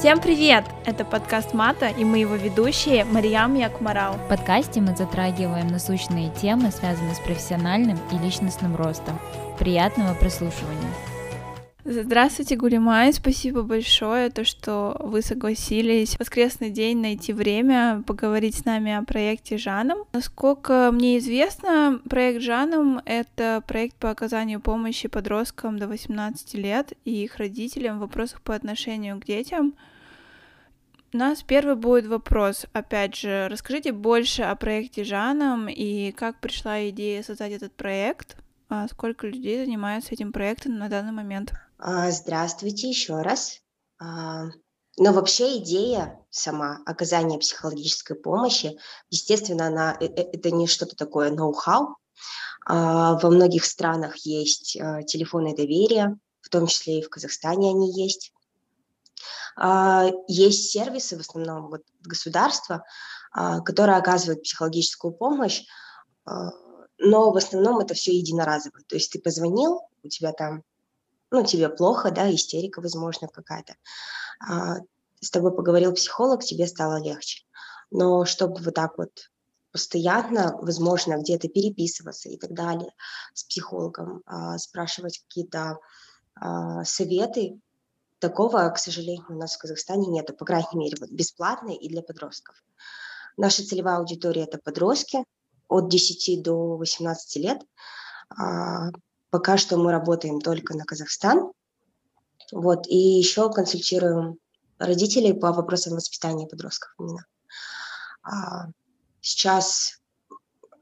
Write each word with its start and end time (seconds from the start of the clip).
Всем 0.00 0.18
привет! 0.18 0.64
Это 0.86 1.04
подкаст 1.04 1.52
Мата, 1.52 1.88
и 1.88 2.06
мы 2.06 2.20
его 2.20 2.34
ведущие 2.34 3.04
Мариям 3.04 3.54
Якмарал. 3.54 4.14
В 4.14 4.28
подкасте 4.28 4.80
мы 4.80 4.96
затрагиваем 4.96 5.66
насущные 5.66 6.30
темы, 6.30 6.70
связанные 6.70 7.14
с 7.14 7.18
профессиональным 7.18 7.98
и 8.10 8.16
личностным 8.16 8.76
ростом. 8.76 9.20
Приятного 9.58 10.14
прослушивания! 10.14 11.09
Здравствуйте, 11.82 12.56
Гулимай, 12.56 13.10
спасибо 13.10 13.62
большое, 13.62 14.28
то, 14.28 14.44
что 14.44 14.98
вы 15.00 15.22
согласились 15.22 16.14
в 16.14 16.20
воскресный 16.20 16.68
день 16.68 16.98
найти 16.98 17.32
время 17.32 18.04
поговорить 18.06 18.54
с 18.54 18.66
нами 18.66 18.92
о 18.92 19.02
проекте 19.02 19.56
Жаном. 19.56 20.04
Насколько 20.12 20.90
мне 20.92 21.16
известно, 21.16 21.98
проект 22.06 22.42
Жаном— 22.42 23.00
это 23.06 23.64
проект 23.66 23.96
по 23.96 24.10
оказанию 24.10 24.60
помощи 24.60 25.08
подросткам 25.08 25.78
до 25.78 25.88
18 25.88 26.52
лет 26.52 26.92
и 27.06 27.24
их 27.24 27.36
родителям 27.36 27.96
в 27.96 28.02
вопросах 28.02 28.42
по 28.42 28.54
отношению 28.54 29.18
к 29.18 29.24
детям. 29.24 29.74
У 31.14 31.16
нас 31.16 31.42
первый 31.42 31.76
будет 31.76 32.06
вопрос. 32.06 32.66
Опять 32.74 33.16
же, 33.16 33.48
расскажите 33.48 33.92
больше 33.92 34.42
о 34.42 34.54
проекте 34.54 35.02
Жаном 35.02 35.66
и 35.66 36.12
как 36.12 36.40
пришла 36.40 36.86
идея 36.90 37.22
создать 37.22 37.52
этот 37.52 37.72
проект, 37.72 38.36
а 38.68 38.86
сколько 38.88 39.26
людей 39.26 39.64
занимаются 39.64 40.12
этим 40.12 40.30
проектом 40.30 40.76
на 40.76 40.90
данный 40.90 41.12
момент. 41.12 41.54
А, 41.82 42.10
здравствуйте 42.10 42.90
еще 42.90 43.22
раз. 43.22 43.60
А, 43.98 44.48
но 44.98 45.12
вообще 45.14 45.56
идея 45.58 46.20
сама 46.28 46.80
оказания 46.84 47.38
психологической 47.38 48.16
помощи, 48.16 48.78
естественно, 49.08 49.68
она 49.68 49.96
э, 49.98 50.04
э, 50.04 50.30
это 50.34 50.50
не 50.50 50.66
что-то 50.66 50.94
такое 50.94 51.30
ноу-хау. 51.30 51.96
А, 52.66 53.18
во 53.18 53.30
многих 53.30 53.64
странах 53.64 54.16
есть 54.26 54.72
телефоны 55.06 55.56
доверия, 55.56 56.18
в 56.42 56.50
том 56.50 56.66
числе 56.66 56.98
и 56.98 57.02
в 57.02 57.08
Казахстане 57.08 57.70
они 57.70 57.92
есть. 57.92 58.32
Есть 60.28 60.70
сервисы, 60.70 61.16
в 61.16 61.20
основном 61.20 61.68
вот 61.68 61.82
государства, 62.00 62.84
которые 63.32 63.98
оказывают 63.98 64.42
психологическую 64.42 65.12
помощь, 65.12 65.64
но 66.24 67.30
в 67.32 67.36
основном 67.36 67.80
это 67.80 67.94
все 67.94 68.16
единоразово. 68.16 68.78
То 68.86 68.94
есть 68.94 69.12
ты 69.12 69.20
позвонил, 69.20 69.80
у 70.02 70.08
тебя 70.08 70.32
там 70.32 70.62
ну, 71.30 71.44
тебе 71.44 71.68
плохо, 71.68 72.10
да, 72.10 72.32
истерика, 72.32 72.80
возможно, 72.80 73.28
какая-то. 73.28 73.74
А, 74.46 74.76
с 75.20 75.30
тобой 75.30 75.54
поговорил 75.54 75.92
психолог, 75.92 76.44
тебе 76.44 76.66
стало 76.66 77.02
легче. 77.02 77.44
Но 77.90 78.24
чтобы 78.24 78.60
вот 78.60 78.74
так 78.74 78.98
вот 78.98 79.30
постоянно, 79.72 80.56
возможно, 80.60 81.18
где-то 81.18 81.48
переписываться 81.48 82.28
и 82.28 82.36
так 82.36 82.52
далее 82.52 82.92
с 83.34 83.44
психологом, 83.44 84.22
а, 84.26 84.58
спрашивать 84.58 85.18
какие-то 85.18 85.78
а, 86.34 86.84
советы, 86.84 87.60
такого, 88.18 88.68
к 88.70 88.78
сожалению, 88.78 89.26
у 89.30 89.34
нас 89.34 89.54
в 89.54 89.58
Казахстане 89.58 90.08
нет, 90.08 90.36
по 90.36 90.44
крайней 90.44 90.68
мере, 90.74 90.96
вот 91.00 91.10
бесплатно 91.10 91.70
и 91.70 91.88
для 91.88 92.02
подростков. 92.02 92.56
Наша 93.36 93.64
целевая 93.64 93.98
аудитория– 93.98 94.42
это 94.44 94.58
подростки 94.58 95.24
от 95.68 95.88
10 95.88 96.42
до 96.42 96.76
18 96.76 97.36
лет. 97.36 97.62
Пока 99.30 99.56
что 99.56 99.76
мы 99.76 99.92
работаем 99.92 100.40
только 100.40 100.76
на 100.76 100.84
Казахстан. 100.84 101.52
Вот, 102.52 102.86
и 102.88 102.96
еще 102.96 103.50
консультируем 103.52 104.38
родителей 104.78 105.32
по 105.34 105.52
вопросам 105.52 105.94
воспитания 105.94 106.46
подростков 106.46 106.92
именно. 106.98 107.24
А, 108.22 108.66
сейчас 109.20 110.00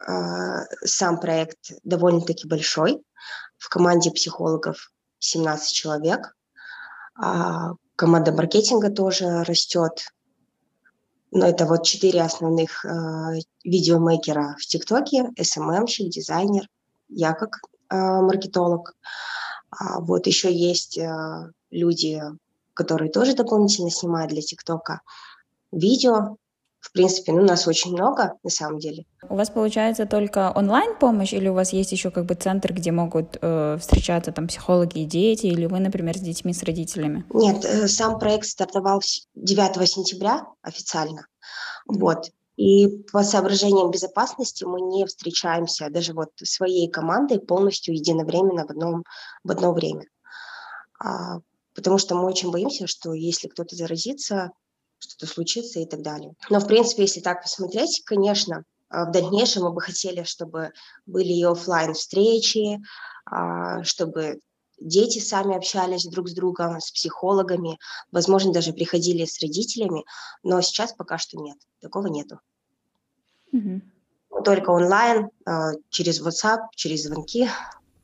а, 0.01 0.65
сам 0.85 1.21
проект 1.21 1.73
довольно-таки 1.85 2.49
большой. 2.49 3.03
В 3.59 3.69
команде 3.69 4.11
психологов 4.11 4.93
17 5.19 5.71
человек. 5.71 6.35
А, 7.21 7.73
команда 7.97 8.33
маркетинга 8.33 8.91
тоже 8.91 9.43
растет. 9.45 10.07
Но 11.31 11.47
это 11.47 11.67
вот 11.67 11.85
четыре 11.85 12.23
основных 12.23 12.87
э, 12.87 12.89
видеомейкера 13.63 14.57
в 14.59 14.65
ТикТоке, 14.65 15.31
СММщик, 15.39 16.09
дизайнер, 16.09 16.67
я 17.11 17.35
как 17.35 17.61
маркетолог. 17.97 18.95
А 19.71 20.01
вот 20.01 20.27
еще 20.27 20.53
есть 20.53 20.99
э, 20.99 21.53
люди, 21.71 22.23
которые 22.75 23.11
тоже 23.11 23.35
дополнительно 23.35 23.91
снимают 23.91 24.31
для 24.31 24.43
ТикТока 24.43 25.03
видео. 25.73 26.37
В 26.81 26.93
принципе, 26.93 27.33
ну, 27.33 27.43
нас 27.43 27.67
очень 27.67 27.93
много, 27.93 28.35
на 28.45 28.51
самом 28.51 28.79
деле. 28.79 29.05
У 29.29 29.35
вас 29.35 29.51
получается 29.51 30.07
только 30.07 30.53
онлайн-помощь, 30.55 31.33
или 31.33 31.49
у 31.49 31.55
вас 31.55 31.73
есть 31.73 31.91
еще 31.91 32.11
как 32.11 32.25
бы 32.25 32.35
центр, 32.35 32.73
где 32.73 32.93
могут 32.93 33.37
э, 33.41 33.77
встречаться 33.81 34.31
там 34.31 34.47
психологи 34.47 35.01
и 35.01 35.05
дети, 35.05 35.47
или 35.47 35.67
вы, 35.67 35.81
например, 35.81 36.17
с 36.17 36.21
детьми, 36.21 36.55
с 36.55 36.63
родителями? 36.63 37.25
Нет, 37.35 37.65
э, 37.65 37.89
сам 37.89 38.19
проект 38.21 38.47
стартовал 38.47 39.03
9 39.35 39.89
сентября 39.89 40.47
официально. 40.63 41.27
Вот. 41.89 42.31
И 42.59 42.89
по 43.13 43.23
соображениям 43.23 43.93
безопасности 43.93 44.65
мы 44.65 44.81
не 44.81 45.07
встречаемся 45.07 45.91
даже 45.91 46.13
вот 46.13 46.31
своей 46.43 46.91
командой 46.91 47.39
полностью 47.39 47.95
единовременно 47.95 48.67
в, 48.67 48.71
одном, 48.71 49.05
в 49.45 49.51
одно 49.53 49.73
время. 49.73 50.07
А, 50.99 51.39
потому 51.77 51.99
что 51.99 52.17
мы 52.17 52.25
очень 52.27 52.51
боимся, 52.51 52.89
что 52.89 53.13
если 53.13 53.47
кто-то 53.47 53.77
заразится, 53.77 54.51
что-то 54.99 55.33
случится 55.33 55.79
и 55.79 55.87
так 55.87 56.03
далее. 56.03 56.35
Но, 56.51 56.59
в 56.59 56.67
принципе, 56.67 57.03
если 57.03 57.21
так 57.21 57.43
посмотреть, 57.43 58.03
конечно, 58.05 58.65
а, 58.89 59.05
в 59.05 59.13
дальнейшем 59.13 59.63
мы 59.63 59.73
бы 59.73 59.81
хотели, 59.81 60.25
чтобы 60.25 60.73
были 61.07 61.33
и 61.33 61.45
офлайн 61.45 61.95
встречи, 61.95 62.81
а, 63.25 63.85
чтобы 63.85 64.41
дети 64.81 65.19
сами 65.19 65.57
общались 65.57 66.05
друг 66.05 66.29
с 66.29 66.35
другом, 66.35 66.81
с 66.81 66.91
психологами, 66.91 67.79
возможно, 68.13 68.53
даже 68.53 68.73
приходили 68.73 69.25
с 69.25 69.41
родителями, 69.41 70.05
но 70.43 70.61
сейчас 70.61 70.93
пока 70.93 71.19
что 71.19 71.39
нет, 71.39 71.59
такого 71.81 72.07
нету. 72.07 72.41
Угу. 73.53 73.81
Только 74.45 74.71
онлайн, 74.71 75.31
а, 75.45 75.73
через 75.89 76.25
WhatsApp, 76.25 76.59
через 76.75 77.05
звонки. 77.05 77.49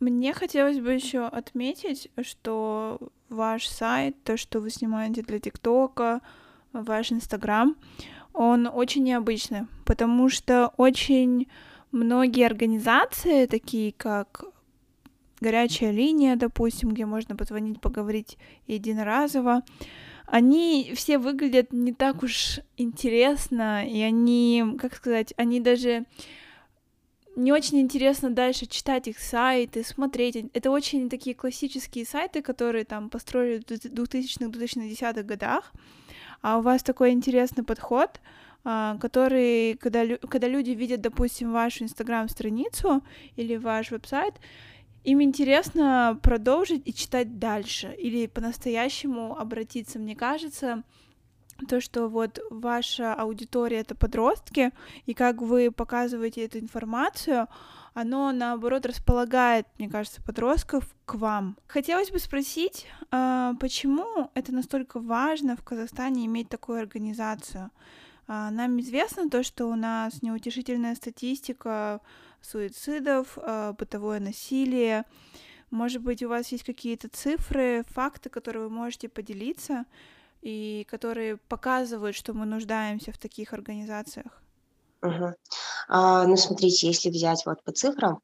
Мне 0.01 0.33
хотелось 0.33 0.81
бы 0.81 0.93
еще 0.93 1.27
отметить, 1.27 2.11
что 2.23 2.99
ваш 3.29 3.69
сайт, 3.69 4.23
то, 4.25 4.37
что 4.37 4.61
вы 4.61 4.71
снимаете 4.71 5.23
для 5.23 5.39
ТикТока, 5.39 6.21
ваш 6.73 7.13
Инстаграм, 7.13 7.77
он 8.33 8.67
очень 8.67 9.05
необычный, 9.05 9.67
потому 9.87 10.29
что 10.29 10.73
очень 10.77 11.49
многие 11.93 12.45
организации, 12.45 13.47
такие 13.47 13.93
как 13.93 14.45
горячая 15.41 15.91
линия, 15.91 16.37
допустим, 16.37 16.91
где 16.91 17.07
можно 17.07 17.37
позвонить, 17.37 17.81
поговорить 17.81 18.39
единоразово, 18.67 19.63
они 20.27 20.93
все 20.95 21.19
выглядят 21.19 21.73
не 21.73 21.93
так 21.93 22.23
уж 22.23 22.61
интересно, 22.77 23.87
и 23.87 24.01
они, 24.01 24.65
как 24.81 24.95
сказать, 24.95 25.35
они 25.37 25.61
даже 25.61 26.07
не 27.37 27.53
очень 27.53 27.81
интересно 27.81 28.31
дальше 28.31 28.67
читать 28.67 29.09
их 29.09 29.19
сайты, 29.19 29.85
смотреть. 29.85 30.37
Это 30.55 30.71
очень 30.71 31.11
такие 31.11 31.35
классические 31.35 32.07
сайты, 32.07 32.43
которые 32.43 32.85
там 32.85 33.11
построили 33.11 33.59
в 33.59 33.63
2000-2010-х 33.65 35.23
годах. 35.23 35.73
А 36.43 36.59
у 36.59 36.63
вас 36.63 36.83
такой 36.83 37.11
интересный 37.11 37.65
подход, 37.65 38.21
а, 38.65 38.97
который, 38.99 39.75
когда, 39.75 40.17
когда 40.17 40.47
люди 40.47 40.71
видят, 40.71 41.01
допустим, 41.01 41.53
вашу 41.53 41.85
инстаграм-страницу 41.85 43.03
или 43.37 43.57
ваш 43.57 43.91
веб-сайт, 43.91 44.35
им 45.05 45.23
интересно 45.23 46.19
продолжить 46.23 46.83
и 46.87 46.95
читать 46.95 47.39
дальше 47.39 47.95
или 47.99 48.27
по-настоящему 48.27 49.39
обратиться. 49.39 49.99
Мне 49.99 50.17
кажется, 50.17 50.83
то, 51.69 51.81
что 51.81 52.09
вот 52.09 52.41
ваша 52.51 53.15
аудитория 53.15 53.79
это 53.79 53.95
подростки, 53.95 54.73
и 55.07 55.15
как 55.15 55.41
вы 55.41 55.71
показываете 55.71 56.45
эту 56.45 56.59
информацию, 56.59 57.49
оно 57.93 58.33
наоборот 58.33 58.87
располагает, 58.87 59.67
мне 59.79 59.89
кажется, 59.89 60.21
подростков 60.23 60.95
к 61.05 61.15
вам. 61.15 61.57
Хотелось 61.69 62.11
бы 62.11 62.19
спросить, 62.19 62.87
а, 63.11 63.55
почему 63.61 64.31
это 64.35 64.53
настолько 64.53 64.99
важно 64.99 65.57
в 65.57 65.63
Казахстане 65.63 66.27
иметь 66.27 66.49
такую 66.49 66.81
организацию? 66.81 67.71
А, 68.27 68.51
нам 68.51 68.81
известно 68.81 69.31
то, 69.31 69.45
что 69.45 69.67
у 69.67 69.77
нас 69.77 70.23
неутешительная 70.23 70.97
статистика 70.97 72.01
суицидов, 72.45 73.39
а, 73.39 73.73
бытовое 73.73 74.21
насилие. 74.21 75.05
Может 75.71 76.03
быть, 76.03 76.23
у 76.23 76.29
вас 76.29 76.49
есть 76.53 76.65
какие-то 76.65 77.09
цифры, 77.09 77.85
факты, 77.89 78.29
которые 78.29 78.65
вы 78.65 78.71
можете 78.71 79.09
поделиться 79.09 79.87
и 80.43 80.87
которые 80.91 81.37
показывают, 81.37 82.15
что 82.15 82.33
мы 82.35 82.47
нуждаемся 82.47 83.13
в 83.13 83.19
таких 83.19 83.53
организациях? 83.53 84.43
Угу. 85.03 85.35
А, 85.89 86.27
ну, 86.27 86.37
смотрите, 86.37 86.87
если 86.87 87.11
взять 87.11 87.45
вот 87.47 87.63
по 87.65 87.73
цифрам, 87.73 88.21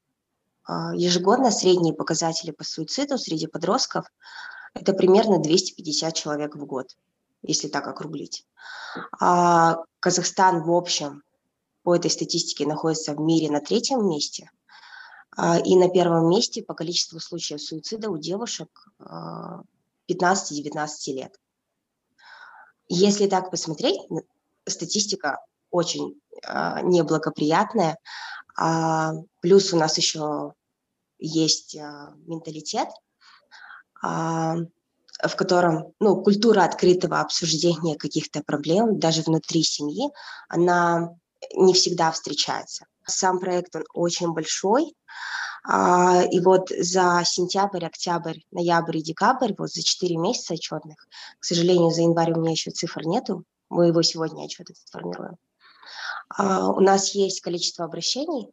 а, 0.63 0.95
ежегодно 0.95 1.51
средние 1.51 1.93
показатели 1.93 2.51
по 2.51 2.63
суициду 2.63 3.17
среди 3.17 3.47
подростков 3.47 4.05
это 4.73 4.93
примерно 4.93 5.39
250 5.39 6.13
человек 6.13 6.55
в 6.55 6.65
год, 6.65 6.95
если 7.41 7.67
так 7.67 7.87
округлить. 7.87 8.45
А 9.19 9.77
Казахстан 9.99 10.63
в 10.63 10.71
общем 10.71 11.23
по 11.83 11.95
этой 11.95 12.11
статистике 12.11 12.67
находится 12.67 13.13
в 13.13 13.19
мире 13.19 13.49
на 13.49 13.59
третьем 13.59 14.07
месте. 14.07 14.49
А, 15.35 15.59
и 15.59 15.75
на 15.75 15.89
первом 15.89 16.29
месте 16.29 16.63
по 16.63 16.73
количеству 16.73 17.19
случаев 17.19 17.61
суицида 17.61 18.09
у 18.09 18.17
девушек 18.17 18.87
15-19 18.99 19.79
а, 20.09 20.87
лет. 21.07 21.39
если 22.89 23.27
так 23.27 23.49
посмотреть, 23.49 24.01
статистика 24.67 25.39
очень 25.69 26.19
а, 26.45 26.81
неблагоприятная. 26.81 27.97
Плюс 29.39 29.73
у 29.73 29.77
нас 29.77 29.97
еще 29.97 30.53
есть 31.17 31.75
менталитет, 31.75 32.89
в 34.03 35.35
котором 35.37 35.93
ну, 35.99 36.21
культура 36.21 36.63
открытого 36.63 37.21
обсуждения 37.21 37.95
каких-то 37.95 38.43
проблем 38.43 38.99
даже 38.99 39.21
внутри 39.21 39.63
семьи, 39.63 40.09
она 40.49 41.15
не 41.55 41.73
всегда 41.73 42.11
встречается. 42.11 42.85
Сам 43.05 43.39
проект, 43.39 43.75
он 43.75 43.83
очень 43.93 44.31
большой, 44.31 44.93
а, 45.63 46.23
и 46.23 46.39
вот 46.39 46.69
за 46.69 47.21
сентябрь, 47.25 47.85
октябрь, 47.85 48.39
ноябрь 48.51 48.97
и 48.97 49.03
декабрь, 49.03 49.53
вот 49.57 49.71
за 49.71 49.83
4 49.83 50.17
месяца 50.17 50.53
отчетных, 50.53 51.07
к 51.39 51.45
сожалению, 51.45 51.91
за 51.91 52.01
январь 52.01 52.33
у 52.33 52.39
меня 52.39 52.51
еще 52.51 52.71
цифр 52.71 53.01
нету, 53.05 53.43
мы 53.69 53.87
его 53.87 54.01
сегодня 54.01 54.45
отчет 54.45 54.69
этот 54.69 54.83
формируем. 54.89 55.37
А, 56.29 56.69
у 56.69 56.79
нас 56.79 57.13
есть 57.13 57.41
количество 57.41 57.85
обращений, 57.85 58.49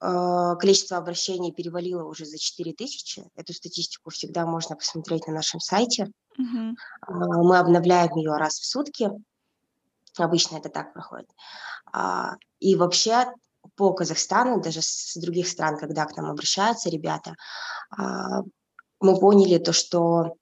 а, 0.00 0.54
количество 0.56 0.96
обращений 0.96 1.52
перевалило 1.52 2.04
уже 2.04 2.24
за 2.24 2.38
4 2.38 2.72
тысячи. 2.72 3.24
Эту 3.34 3.52
статистику 3.52 4.10
всегда 4.10 4.46
можно 4.46 4.76
посмотреть 4.76 5.26
на 5.26 5.34
нашем 5.34 5.60
сайте. 5.60 6.12
Uh-huh. 6.38 6.72
Мы 7.08 7.58
обновляем 7.58 8.14
ее 8.16 8.36
раз 8.36 8.60
в 8.60 8.64
сутки. 8.64 9.10
Обычно 10.24 10.56
это 10.56 10.68
так 10.68 10.92
проходит. 10.92 11.28
И 12.60 12.74
вообще 12.76 13.32
по 13.76 13.92
Казахстану, 13.92 14.60
даже 14.60 14.80
с 14.82 15.16
других 15.16 15.48
стран, 15.48 15.78
когда 15.78 16.06
к 16.06 16.16
нам 16.16 16.30
обращаются 16.30 16.90
ребята, 16.90 17.34
мы 19.00 19.20
поняли 19.20 19.58
то, 19.58 19.72
что 19.72 20.34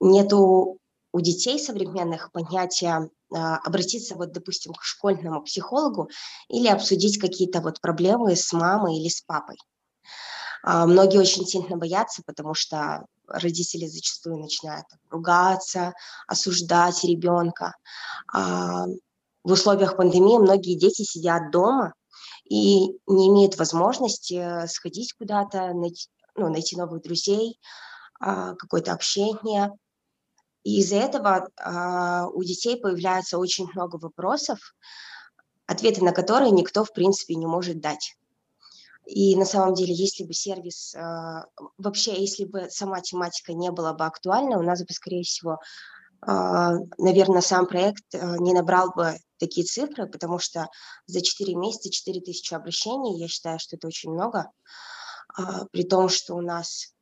нету 0.00 0.78
у 1.12 1.20
детей 1.20 1.58
современных 1.58 2.30
понятия 2.32 3.10
а, 3.32 3.56
обратиться, 3.58 4.14
вот, 4.14 4.32
допустим, 4.32 4.72
к 4.72 4.82
школьному 4.82 5.42
психологу 5.42 6.08
или 6.48 6.68
обсудить 6.68 7.18
какие-то 7.18 7.60
вот 7.60 7.80
проблемы 7.80 8.36
с 8.36 8.52
мамой 8.52 8.98
или 8.98 9.08
с 9.08 9.20
папой. 9.22 9.56
А, 10.62 10.86
многие 10.86 11.18
очень 11.18 11.46
сильно 11.46 11.76
боятся, 11.76 12.22
потому 12.24 12.54
что 12.54 13.06
родители 13.26 13.86
зачастую 13.86 14.38
начинают 14.38 14.86
ругаться, 15.10 15.94
осуждать 16.26 17.04
ребенка. 17.04 17.74
А, 19.44 19.48
в 19.48 19.52
условиях 19.52 19.96
пандемии 19.96 20.38
многие 20.38 20.78
дети 20.78 21.02
сидят 21.02 21.50
дома 21.50 21.94
и 22.44 22.98
не 23.06 23.28
имеют 23.28 23.58
возможности 23.58 24.66
сходить 24.66 25.12
куда-то, 25.14 25.72
найти, 25.72 26.08
ну, 26.34 26.48
найти 26.48 26.76
новых 26.76 27.02
друзей, 27.02 27.58
какое-то 28.18 28.92
общение. 28.92 29.72
И 30.62 30.80
из-за 30.80 30.96
этого 30.96 31.48
э, 31.56 32.26
у 32.34 32.42
детей 32.42 32.78
появляется 32.78 33.38
очень 33.38 33.66
много 33.72 33.96
вопросов, 33.96 34.58
ответы 35.66 36.04
на 36.04 36.12
которые 36.12 36.50
никто, 36.50 36.84
в 36.84 36.92
принципе, 36.92 37.34
не 37.34 37.46
может 37.46 37.80
дать. 37.80 38.14
И 39.06 39.36
на 39.36 39.46
самом 39.46 39.74
деле, 39.74 39.94
если 39.94 40.24
бы 40.24 40.34
сервис, 40.34 40.94
э, 40.94 41.44
вообще, 41.78 42.20
если 42.20 42.44
бы 42.44 42.68
сама 42.68 43.00
тематика 43.00 43.54
не 43.54 43.70
была 43.70 43.94
бы 43.94 44.04
актуальна, 44.04 44.58
у 44.58 44.62
нас 44.62 44.84
бы, 44.84 44.92
скорее 44.92 45.22
всего, 45.22 45.54
э, 45.54 45.56
наверное, 46.22 47.40
сам 47.40 47.66
проект 47.66 48.14
э, 48.14 48.36
не 48.38 48.52
набрал 48.52 48.92
бы 48.92 49.16
такие 49.38 49.66
цифры, 49.66 50.06
потому 50.06 50.38
что 50.38 50.68
за 51.06 51.22
4 51.22 51.54
месяца 51.54 51.90
4 51.90 52.20
тысячи 52.20 52.52
обращений, 52.52 53.18
я 53.18 53.28
считаю, 53.28 53.58
что 53.58 53.76
это 53.76 53.86
очень 53.86 54.10
много, 54.10 54.50
э, 55.38 55.42
при 55.72 55.84
том, 55.84 56.08
что 56.08 56.34
у 56.34 56.42
нас 56.42 56.92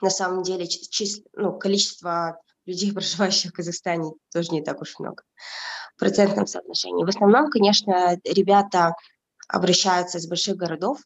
на 0.00 0.10
самом 0.10 0.42
деле 0.42 0.66
чис... 0.66 1.22
ну, 1.32 1.58
количество 1.58 2.38
людей, 2.66 2.92
проживающих 2.94 3.50
в 3.50 3.54
Казахстане, 3.54 4.12
тоже 4.32 4.50
не 4.50 4.62
так 4.62 4.80
уж 4.80 4.98
много 4.98 5.24
в 5.96 5.98
процентном 5.98 6.46
соотношении. 6.46 7.04
В 7.04 7.08
основном, 7.08 7.50
конечно, 7.50 8.18
ребята 8.24 8.94
обращаются 9.48 10.18
из 10.18 10.26
больших 10.26 10.56
городов, 10.56 10.98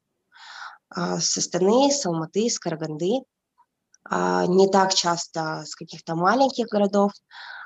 а, 0.91 1.21
с 1.21 1.37
Астаны, 1.37 1.91
с 1.91 2.07
Алматы, 2.07 2.49
с 2.49 2.59
Караганды, 2.59 3.19
а, 3.19 3.23
не 4.11 4.69
так 4.69 4.95
часто 4.95 5.65
с 5.67 5.75
каких-то 5.75 6.15
маленьких 6.15 6.67
городов. 6.67 7.13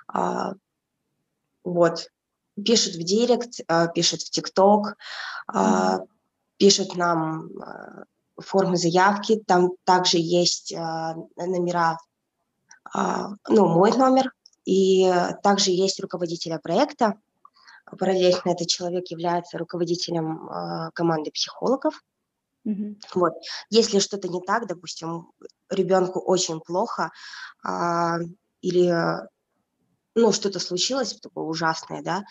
А, 0.09 0.53
вот, 1.65 2.06
пишут 2.56 2.94
в 2.94 3.05
Директ, 3.05 3.61
пишут 3.94 4.23
в 4.23 4.31
ТикТок, 4.31 4.97
пишут 6.56 6.97
нам 6.97 7.49
формы 8.37 8.77
заявки, 8.77 9.43
там 9.47 9.71
также 9.85 10.19
есть 10.19 10.73
номера 10.73 11.99
а, 12.94 13.31
ну, 13.49 13.69
мой 13.69 13.97
номер, 13.97 14.33
и 14.65 15.11
также 15.43 15.71
есть 15.71 16.00
руководителя 16.00 16.59
проекта. 16.59 17.15
Параллельно 17.99 18.50
этот 18.50 18.69
человек 18.69 19.09
является 19.09 19.59
руководителем 19.59 20.49
а, 20.49 20.91
команды 20.93 21.31
психологов. 21.31 22.03
Mm-hmm. 22.67 22.97
Вот. 23.14 23.32
Если 23.70 23.99
что-то 23.99 24.29
не 24.29 24.41
так, 24.41 24.67
допустим, 24.67 25.32
ребенку 25.69 26.20
очень 26.20 26.61
плохо, 26.61 27.11
а, 27.64 28.19
или 28.61 28.94
ну, 30.14 30.32
что-то 30.32 30.61
случилось 30.61 31.19
такое 31.20 31.44
ужасное, 31.44 32.03
да, 32.03 32.23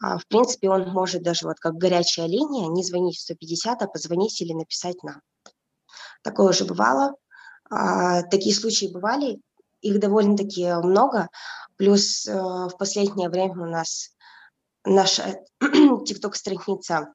а, 0.00 0.18
в 0.18 0.26
принципе, 0.26 0.68
он 0.68 0.88
может 0.90 1.22
даже 1.22 1.46
вот 1.46 1.58
как 1.58 1.74
горячая 1.74 2.26
линия 2.26 2.68
не 2.68 2.84
звонить 2.84 3.16
в 3.16 3.22
150, 3.22 3.82
а 3.82 3.88
позвонить 3.88 4.40
или 4.40 4.52
написать 4.52 5.02
нам. 5.02 5.20
Такое 6.22 6.50
уже 6.50 6.64
бывало. 6.64 7.14
А, 7.70 8.22
такие 8.22 8.54
случаи 8.54 8.92
бывали, 8.92 9.40
их 9.80 9.98
довольно-таки 9.98 10.74
много. 10.74 11.28
Плюс 11.76 12.26
э, 12.26 12.32
в 12.32 12.76
последнее 12.78 13.28
время 13.28 13.62
у 13.62 13.66
нас 13.66 14.10
наша 14.84 15.40
TikTok-страница, 15.60 17.12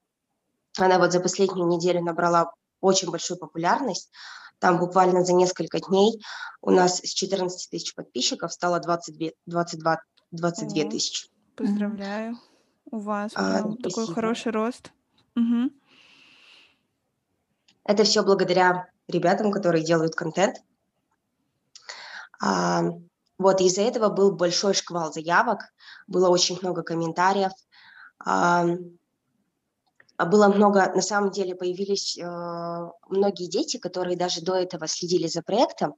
она 0.78 1.00
вот 1.00 1.12
за 1.12 1.20
последнюю 1.20 1.68
неделю 1.68 2.04
набрала 2.04 2.52
очень 2.81 3.09
большую 3.09 3.38
популярность. 3.38 4.12
Там 4.59 4.79
буквально 4.79 5.24
за 5.24 5.33
несколько 5.33 5.79
дней 5.79 6.21
у 6.62 6.71
нас 6.71 7.00
с 7.00 7.13
14 7.13 7.69
тысяч 7.69 7.94
подписчиков 7.94 8.51
стало 8.51 8.79
22, 8.79 9.29
22, 9.45 10.01
22 10.31 10.89
тысячи. 10.89 11.27
Поздравляю. 11.56 12.38
У 12.89 13.00
вас 13.00 13.31
а, 13.35 13.62
такой 13.62 13.91
спасибо. 13.91 14.13
хороший 14.13 14.51
рост. 14.51 14.91
Угу. 15.35 15.71
Это 17.83 18.03
все 18.03 18.24
благодаря 18.24 18.89
ребятам, 19.07 19.51
которые 19.51 19.83
делают 19.83 20.15
контент. 20.15 20.57
А, 22.41 22.83
вот 23.38 23.62
из-за 23.62 23.81
этого 23.81 24.10
был 24.10 24.36
большой 24.36 24.74
шквал 24.74 25.12
заявок, 25.13 25.62
было 26.07 26.29
очень 26.29 26.57
много 26.62 26.84
комментариев, 26.84 27.51
а, 28.19 28.65
было 30.25 30.47
много, 30.47 30.91
на 30.93 31.01
самом 31.01 31.31
деле 31.31 31.55
появились 31.55 32.17
э, 32.17 32.24
многие 33.09 33.47
дети, 33.47 33.77
которые 33.77 34.17
даже 34.17 34.41
до 34.41 34.55
этого 34.55 34.88
следили 34.88 35.27
за 35.27 35.41
проектом, 35.41 35.95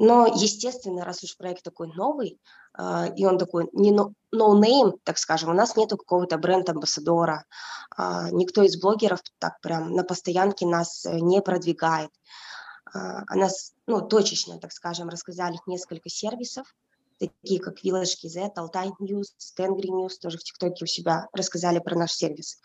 но, 0.00 0.26
естественно, 0.26 1.04
раз 1.04 1.24
уж 1.24 1.36
проект 1.36 1.64
такой 1.64 1.88
новый, 1.88 2.38
э, 2.78 3.14
и 3.16 3.26
он 3.26 3.38
такой 3.38 3.68
не 3.72 3.92
no, 3.92 4.12
no 4.32 4.60
name, 4.60 4.98
так 5.02 5.18
скажем, 5.18 5.50
у 5.50 5.54
нас 5.54 5.74
нету 5.74 5.96
какого-то 5.96 6.38
бренд-амбассадора, 6.38 7.44
э, 7.96 8.28
никто 8.30 8.62
из 8.62 8.80
блогеров 8.80 9.20
так 9.38 9.60
прям 9.60 9.94
на 9.94 10.04
постоянке 10.04 10.66
нас 10.66 11.04
не 11.04 11.40
продвигает. 11.42 12.10
Э, 12.94 13.22
она 13.26 13.48
ну, 13.86 14.00
точечно, 14.02 14.60
так 14.60 14.72
скажем, 14.72 15.08
рассказали 15.08 15.58
несколько 15.66 16.08
сервисов, 16.08 16.74
такие 17.18 17.60
как 17.60 17.84
Village.kz, 17.84 18.54
Altai 18.56 18.90
News, 19.00 19.26
Tengri 19.58 19.88
News, 19.88 20.14
тоже 20.20 20.38
в 20.38 20.44
ТикТоке 20.44 20.84
у 20.84 20.86
себя 20.86 21.28
рассказали 21.32 21.78
про 21.78 21.96
наш 21.96 22.12
сервис. 22.12 22.60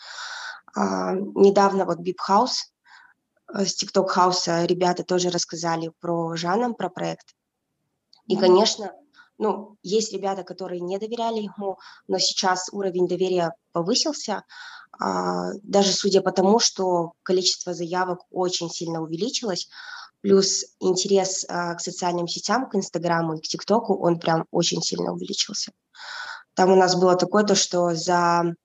А, 0.75 1.13
недавно 1.13 1.85
вот 1.85 1.99
Bip 1.99 2.17
House 2.27 2.71
э, 3.53 3.65
с 3.65 3.81
TikTok 3.81 4.07
House 4.15 4.65
ребята 4.65 5.03
тоже 5.03 5.29
рассказали 5.29 5.91
про 5.99 6.35
Жаном, 6.35 6.75
про 6.75 6.89
проект. 6.89 7.35
И, 8.27 8.37
конечно, 8.37 8.93
ну, 9.37 9.77
есть 9.83 10.13
ребята, 10.13 10.43
которые 10.43 10.79
не 10.79 10.97
доверяли 10.97 11.41
ему, 11.41 11.77
но 12.07 12.17
сейчас 12.19 12.69
уровень 12.71 13.07
доверия 13.07 13.53
повысился, 13.71 14.43
а, 14.99 15.53
даже 15.63 15.91
судя 15.91 16.21
по 16.21 16.31
тому, 16.31 16.59
что 16.59 17.13
количество 17.23 17.73
заявок 17.73 18.19
очень 18.29 18.69
сильно 18.69 19.01
увеличилось, 19.01 19.67
Плюс 20.23 20.65
интерес 20.79 21.45
а, 21.49 21.75
к 21.75 21.81
социальным 21.81 22.29
сетям, 22.29 22.69
к 22.69 22.75
Инстаграму 22.75 23.35
и 23.35 23.41
к 23.41 23.43
ТикТоку, 23.43 23.95
он 23.95 24.19
прям 24.19 24.45
очень 24.51 24.81
сильно 24.81 25.11
увеличился. 25.11 25.73
Там 26.53 26.71
у 26.71 26.75
нас 26.75 26.95
было 26.95 27.17
такое, 27.17 27.43
то, 27.43 27.55
что 27.55 27.93
за 27.93 28.55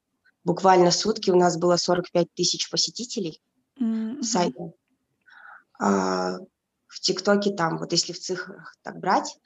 буквально 0.45 0.93
сутки 0.93 1.31
у 1.31 1.37
нас 1.37 1.59
было 1.59 1.77
45 1.77 2.33
тысяч 2.33 2.71
посетителей 2.71 3.43
mm-hmm. 3.81 4.23
сайта. 4.23 4.73
А, 5.81 6.39
в 6.87 7.01
ТикТоке 7.01 7.51
там, 7.51 7.79
вот 7.79 7.91
если 7.91 8.13
в 8.13 8.21
цифрах 8.21 8.77
так 8.83 9.01
брать, 9.01 9.37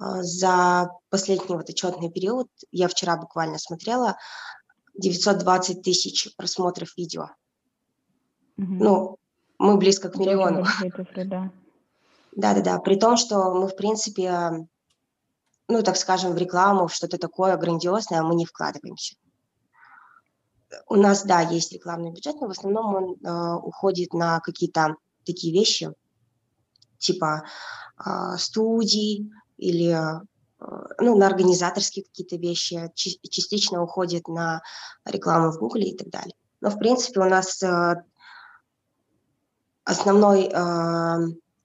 а, 0.00 0.20
за 0.24 0.90
последний 1.10 1.54
вот 1.54 1.70
отчетный 1.70 2.10
период, 2.10 2.48
я 2.72 2.88
вчера 2.88 3.16
буквально 3.16 3.58
смотрела, 3.58 4.16
920 4.94 5.80
тысяч 5.80 6.34
просмотров 6.34 6.96
видео. 6.96 7.30
Mm-hmm. 8.58 8.78
Ну, 8.80 9.18
мы 9.62 9.76
близко 9.76 10.08
к 10.08 10.16
миллиону. 10.16 10.64
Да-да-да, 12.34 12.78
при 12.80 12.96
том, 12.96 13.16
что 13.16 13.54
мы, 13.54 13.68
в 13.68 13.76
принципе, 13.76 14.66
ну, 15.68 15.82
так 15.82 15.96
скажем, 15.96 16.32
в 16.32 16.38
рекламу, 16.38 16.88
в 16.88 16.94
что-то 16.94 17.18
такое 17.18 17.56
грандиозное 17.56 18.22
мы 18.22 18.34
не 18.34 18.44
вкладываемся. 18.44 19.16
У 20.88 20.96
нас, 20.96 21.24
да, 21.24 21.40
есть 21.42 21.72
рекламный 21.72 22.10
бюджет, 22.10 22.40
но 22.40 22.48
в 22.48 22.50
основном 22.50 22.94
он 22.94 23.16
э, 23.22 23.54
уходит 23.56 24.14
на 24.14 24.40
какие-то 24.40 24.96
такие 25.24 25.52
вещи, 25.52 25.92
типа 26.98 27.44
э, 28.04 28.36
студий 28.38 29.30
или 29.58 29.92
э, 29.92 30.20
ну, 30.98 31.16
на 31.16 31.26
организаторские 31.26 32.06
какие-то 32.06 32.36
вещи, 32.36 32.90
частично 32.94 33.82
уходит 33.82 34.28
на 34.28 34.62
рекламу 35.04 35.52
в 35.52 35.58
Гугле 35.58 35.90
и 35.90 35.96
так 35.96 36.08
далее. 36.08 36.34
Но, 36.62 36.70
в 36.70 36.78
принципе, 36.78 37.20
у 37.20 37.28
нас 37.28 37.62
э, 37.62 38.02
основной 39.84 40.50
э, 40.52 41.16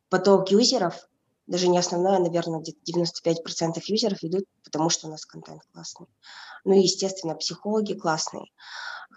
поток 0.09 0.51
юзеров, 0.51 1.07
даже 1.47 1.69
не 1.69 1.77
основной, 1.77 2.17
а, 2.17 2.19
наверное, 2.19 2.59
где-то 2.59 2.79
95% 2.85 3.81
юзеров 3.87 4.21
идут, 4.21 4.45
потому 4.63 4.89
что 4.89 5.07
у 5.07 5.11
нас 5.11 5.25
контент 5.25 5.61
классный. 5.73 6.07
Ну 6.65 6.73
и, 6.73 6.81
естественно, 6.81 7.35
психологи 7.35 7.93
классные. 7.93 8.45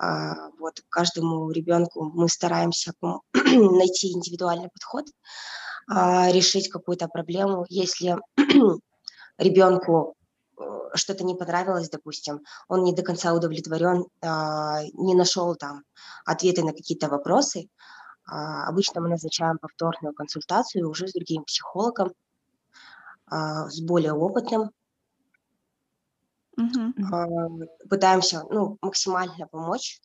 А, 0.01 0.51
вот 0.59 0.81
каждому 0.89 1.51
ребенку 1.51 2.05
мы 2.05 2.29
стараемся 2.29 2.93
найти 3.33 4.13
индивидуальный 4.13 4.71
подход, 4.71 5.07
а, 5.89 6.31
решить 6.31 6.71
какую-то 6.71 7.09
проблему. 7.09 7.67
Если 7.69 8.17
ребенку 9.39 10.15
э, 10.57 10.63
что-то 10.95 11.25
не 11.25 11.35
понравилось, 11.35 11.91
допустим, 11.91 12.41
он 12.69 12.85
не 12.85 12.95
до 12.95 13.03
конца 13.03 13.35
удовлетворен, 13.35 14.07
а, 14.23 14.83
не 14.95 15.15
нашел 15.15 15.57
там 15.57 15.83
ответы 16.25 16.63
на 16.63 16.73
какие-то 16.73 17.09
вопросы, 17.09 17.69
обычно 18.31 19.01
мы 19.01 19.09
назначаем 19.09 19.59
повторную 19.59 20.15
консультацию 20.15 20.89
уже 20.89 21.09
с 21.09 21.13
другим 21.13 21.45
психологом, 21.45 22.13
с 23.29 23.81
более 23.81 24.13
опытным, 24.13 24.71
Uh-huh. 26.59 27.67
Пытаемся 27.89 28.43
ну, 28.51 28.77
максимально 28.83 29.47
помочь. 29.47 30.01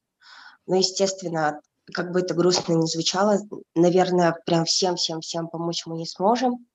Но, 0.67 0.75
естественно, 0.75 1.59
как 1.93 2.11
бы 2.11 2.21
это 2.21 2.33
грустно 2.33 2.73
ни 2.73 2.85
звучало, 2.85 3.37
наверное, 3.75 4.35
прям 4.45 4.65
всем-всем-всем 4.65 5.47
помочь 5.47 5.85
мы 5.85 5.97
не 5.97 6.05
сможем. 6.05 6.65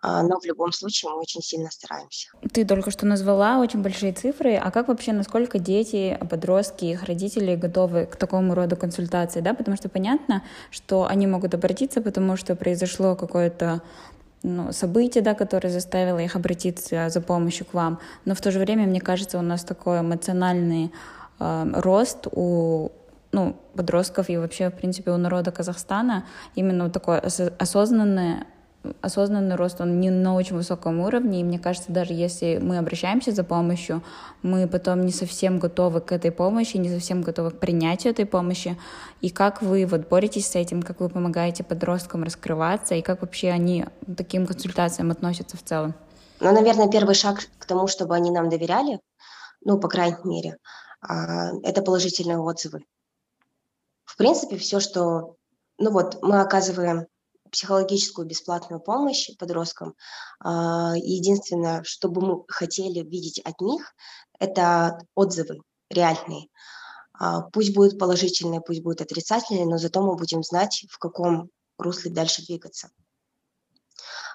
А, 0.00 0.22
но 0.22 0.38
в 0.38 0.44
любом 0.44 0.72
случае 0.72 1.10
мы 1.10 1.18
очень 1.18 1.42
сильно 1.42 1.70
стараемся. 1.70 2.28
Ты 2.52 2.64
только 2.64 2.90
что 2.90 3.06
назвала 3.06 3.58
очень 3.58 3.82
большие 3.82 4.12
цифры, 4.12 4.54
а 4.54 4.70
как 4.70 4.88
вообще, 4.88 5.12
насколько 5.12 5.58
дети, 5.58 6.18
подростки, 6.30 6.84
их 6.84 7.04
родители 7.04 7.56
готовы 7.56 8.06
к 8.06 8.16
такому 8.16 8.54
роду 8.54 8.76
консультации, 8.76 9.40
да, 9.40 9.54
потому 9.54 9.76
что 9.76 9.88
понятно, 9.88 10.42
что 10.70 11.06
они 11.06 11.26
могут 11.26 11.54
обратиться, 11.54 12.00
потому 12.00 12.36
что 12.36 12.54
произошло 12.54 13.16
какое-то 13.16 13.82
ну, 14.44 14.72
событие, 14.72 15.22
да, 15.22 15.34
которое 15.34 15.70
заставило 15.70 16.18
их 16.18 16.36
обратиться 16.36 17.08
за 17.08 17.20
помощью 17.20 17.66
к 17.66 17.74
вам. 17.74 17.98
Но 18.24 18.34
в 18.34 18.40
то 18.40 18.52
же 18.52 18.60
время, 18.60 18.86
мне 18.86 19.00
кажется, 19.00 19.38
у 19.38 19.42
нас 19.42 19.64
такой 19.64 20.00
эмоциональный 20.00 20.92
э, 21.40 21.70
рост 21.74 22.28
у 22.30 22.90
ну, 23.32 23.56
подростков 23.74 24.30
и 24.30 24.36
вообще, 24.36 24.70
в 24.70 24.74
принципе, 24.74 25.10
у 25.10 25.16
народа 25.16 25.50
Казахстана 25.50 26.24
именно 26.54 26.88
такое 26.88 27.20
осознанное 27.58 28.46
осознанный 29.00 29.56
рост, 29.56 29.80
он 29.80 30.00
не 30.00 30.10
на 30.10 30.34
очень 30.34 30.56
высоком 30.56 31.00
уровне, 31.00 31.40
и 31.40 31.44
мне 31.44 31.58
кажется, 31.58 31.92
даже 31.92 32.12
если 32.12 32.58
мы 32.62 32.78
обращаемся 32.78 33.32
за 33.32 33.44
помощью, 33.44 34.02
мы 34.42 34.68
потом 34.68 35.04
не 35.04 35.12
совсем 35.12 35.58
готовы 35.58 36.00
к 36.00 36.12
этой 36.12 36.30
помощи, 36.30 36.76
не 36.76 36.88
совсем 36.88 37.22
готовы 37.22 37.50
к 37.50 37.58
принятию 37.58 38.12
этой 38.12 38.26
помощи. 38.26 38.78
И 39.20 39.30
как 39.30 39.62
вы 39.62 39.86
вот 39.86 40.08
боретесь 40.08 40.46
с 40.46 40.54
этим, 40.54 40.82
как 40.82 41.00
вы 41.00 41.08
помогаете 41.08 41.64
подросткам 41.64 42.22
раскрываться, 42.22 42.94
и 42.94 43.02
как 43.02 43.22
вообще 43.22 43.50
они 43.50 43.84
к 44.06 44.16
таким 44.16 44.46
консультациям 44.46 45.10
относятся 45.10 45.56
в 45.56 45.62
целом? 45.62 45.94
Ну, 46.40 46.52
наверное, 46.52 46.88
первый 46.88 47.14
шаг 47.14 47.40
к 47.58 47.66
тому, 47.66 47.88
чтобы 47.88 48.14
они 48.14 48.30
нам 48.30 48.48
доверяли, 48.48 49.00
ну, 49.60 49.78
по 49.78 49.88
крайней 49.88 50.16
мере, 50.24 50.56
а, 51.00 51.50
это 51.64 51.82
положительные 51.82 52.38
отзывы. 52.38 52.84
В 54.04 54.16
принципе, 54.16 54.56
все, 54.56 54.80
что, 54.80 55.34
ну 55.78 55.90
вот, 55.90 56.18
мы 56.22 56.40
оказываем 56.40 57.06
психологическую 57.50 58.26
бесплатную 58.26 58.80
помощь 58.80 59.30
подросткам. 59.38 59.94
А, 60.40 60.94
единственное, 60.96 61.82
что 61.84 62.08
бы 62.08 62.20
мы 62.20 62.44
хотели 62.48 63.00
видеть 63.00 63.40
от 63.40 63.60
них, 63.60 63.94
это 64.38 64.98
отзывы 65.14 65.60
реальные. 65.90 66.48
А, 67.12 67.42
пусть 67.42 67.74
будут 67.74 67.98
положительные, 67.98 68.60
пусть 68.60 68.82
будут 68.82 69.00
отрицательные, 69.00 69.66
но 69.66 69.78
зато 69.78 70.02
мы 70.02 70.16
будем 70.16 70.42
знать, 70.42 70.84
в 70.90 70.98
каком 70.98 71.50
русле 71.78 72.10
дальше 72.10 72.44
двигаться. 72.44 72.90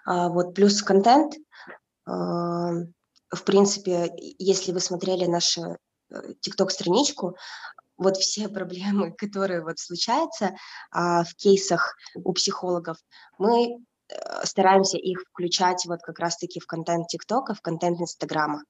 А, 0.05 0.29
вот 0.29 0.53
плюс 0.53 0.82
контент. 0.82 1.34
В 2.05 3.46
принципе, 3.46 4.13
если 4.38 4.74
вы 4.74 4.79
смотрели 4.79 5.25
нашу 5.25 5.77
TikTok-страничку, 6.13 7.29
э, 7.29 7.34
вот 7.97 8.17
все 8.17 8.47
проблемы, 8.50 9.12
которые 9.12 9.63
вот 9.63 9.79
случаются 9.79 10.55
а, 10.91 11.23
в 11.23 11.35
кейсах 11.35 11.95
у 12.15 12.33
психологов, 12.33 12.97
мы 13.38 13.77
э, 14.09 14.45
стараемся 14.45 14.97
их 14.97 15.21
включать 15.21 15.85
вот 15.85 16.01
как 16.01 16.19
раз-таки 16.19 16.59
в 16.59 16.65
контент 16.65 17.07
ТикТока, 17.07 17.53
в 17.53 17.62
контент 17.62 18.00
Инстаграма. 18.00 18.63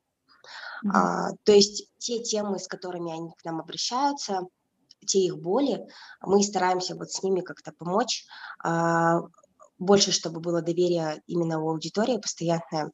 Mm-hmm. 0.86 0.92
А, 0.94 1.30
то 1.44 1.52
есть 1.52 1.90
те 1.98 2.22
темы, 2.22 2.60
с 2.60 2.68
которыми 2.68 3.14
они 3.14 3.32
к 3.32 3.44
нам 3.46 3.60
обращаются, 3.60 4.42
те 5.06 5.20
их 5.20 5.38
боли, 5.38 5.86
мы 6.22 6.44
стараемся 6.44 6.96
вот 6.96 7.12
с 7.12 7.24
ними 7.24 7.42
как-то 7.42 7.72
помочь, 7.72 8.26
а, 8.64 9.22
больше, 9.78 10.12
чтобы 10.12 10.40
было 10.40 10.62
доверие 10.62 11.22
именно 11.28 11.60
у 11.60 11.70
аудитории 11.70 12.18
постоянное. 12.18 12.92